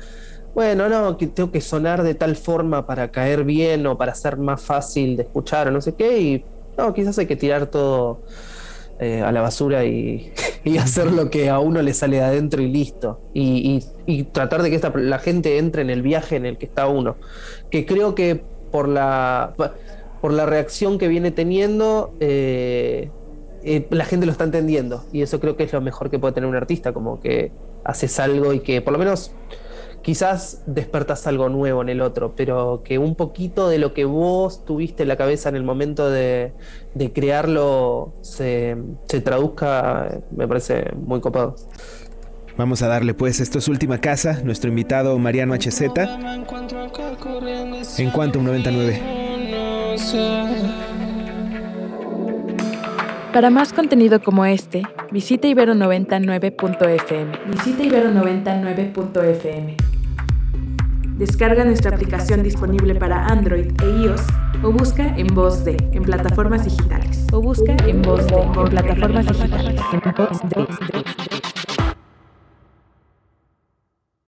bueno, 0.57 0.89
no, 0.89 1.17
que 1.17 1.29
tengo 1.29 1.53
que 1.53 1.61
sonar 1.61 2.03
de 2.03 2.17
tal 2.17 2.35
forma 2.35 2.85
para 2.85 3.13
caer 3.13 3.45
bien 3.45 3.87
o 3.87 3.97
para 3.97 4.13
ser 4.17 4.39
más 4.39 4.61
fácil 4.61 5.17
de 5.17 5.23
escuchar 5.23 5.69
o 5.69 5.71
no 5.71 5.81
sé 5.81 5.95
qué, 5.95 6.19
y 6.19 6.45
no, 6.77 6.95
quizás 6.95 7.19
hay 7.19 7.27
que 7.27 7.37
tirar 7.37 7.67
todo 7.67 8.23
eh, 8.99 9.23
a 9.23 9.31
la 9.33 9.43
basura 9.43 9.85
y, 9.85 10.33
hacer 10.81 11.13
lo 11.13 11.31
que 11.31 11.49
a 11.49 11.59
uno 11.61 11.81
le 11.81 11.95
sale 11.95 12.17
de 12.17 12.25
adentro 12.25 12.63
y 12.63 12.69
listo. 12.69 13.21
Y, 13.35 13.83
tratar 14.33 14.63
de 14.63 14.71
que 14.71 14.81
la 14.99 15.19
gente 15.19 15.59
entre 15.59 15.83
en 15.83 15.91
el 15.91 16.03
viaje 16.03 16.37
en 16.37 16.47
el 16.47 16.59
que 16.59 16.67
está 16.67 16.89
uno. 16.89 17.17
Que 17.71 17.87
creo 17.87 18.15
que 18.15 18.43
por 18.71 18.89
la, 18.89 19.55
por 20.21 20.33
la 20.33 20.47
reacción 20.47 20.99
que 20.99 21.09
viene 21.09 21.31
teniendo, 21.31 22.15
eh, 22.21 23.11
eh, 23.63 23.87
la 23.91 24.05
gente 24.05 24.27
lo 24.27 24.33
está 24.33 24.45
entendiendo. 24.45 25.05
Y 25.13 25.23
eso 25.23 25.41
creo 25.41 25.57
que 25.57 25.65
es 25.65 25.73
lo 25.73 25.81
mejor 25.81 26.11
que 26.11 26.19
puede 26.19 26.35
tener 26.35 26.49
un 26.49 26.57
artista, 26.57 26.93
como 26.93 27.21
que 27.21 27.53
haces 27.85 28.19
algo 28.19 28.53
y 28.53 28.61
que 28.61 28.81
por 28.81 28.93
lo 28.93 28.99
menos 28.99 29.33
quizás 30.07 30.63
despertas 30.67 31.27
algo 31.27 31.49
nuevo 31.49 31.83
en 31.83 31.89
el 31.89 32.01
otro, 32.01 32.37
pero 32.37 32.83
que 32.85 32.97
un 32.97 33.17
poquito 33.17 33.69
de 33.69 33.79
lo 33.79 33.93
que 33.93 34.05
vos 34.05 34.65
tuviste 34.65 35.03
en 35.03 35.09
la 35.09 35.17
cabeza 35.17 35.49
en 35.49 35.57
el 35.57 35.65
momento 35.65 36.09
de, 36.09 36.53
crearlo 37.13 38.15
se, 38.23 38.77
traduzca, 39.25 40.21
me 40.31 40.47
parece 40.47 40.93
muy 40.95 41.21
copado. 41.21 41.57
Vamos 42.57 42.83
a 42.83 42.87
darle 42.87 43.15
pues, 43.15 43.41
esto 43.41 43.59
es 43.59 43.67
Última 43.67 43.99
Casa, 43.99 44.43
nuestro 44.45 44.69
invitado 44.69 45.19
Mariano 45.19 45.55
HZ, 45.55 45.81
en 47.99 48.11
Quantum 48.13 48.45
99. 48.45 49.03
Para 53.33 53.51
más 53.51 53.73
contenido 53.73 54.23
como 54.23 54.45
este, 54.45 54.83
visita 55.11 55.49
ibero99.fm. 55.49 57.51
Visita 57.51 57.83
ibero99.fm. 57.83 59.86
Descarga 61.17 61.65
nuestra 61.65 61.95
aplicación 61.95 62.43
disponible 62.43 62.95
para 62.95 63.25
Android 63.25 63.73
e 63.83 63.87
iOS 64.05 64.21
o 64.63 64.71
busca 64.71 65.17
en 65.17 65.27
voz 65.29 65.65
de 65.65 65.79
en 65.93 66.03
plataformas 66.03 66.65
digitales. 66.67 67.27
O 67.33 67.41
busca 67.41 67.75
en 67.87 68.03
voz 68.03 68.27
de 68.27 68.37
en 68.37 68.69
plataformas 68.69 69.27
digitales. 69.27 69.81
En 69.93 70.15
voz 70.15 70.41
de. 70.51 71.46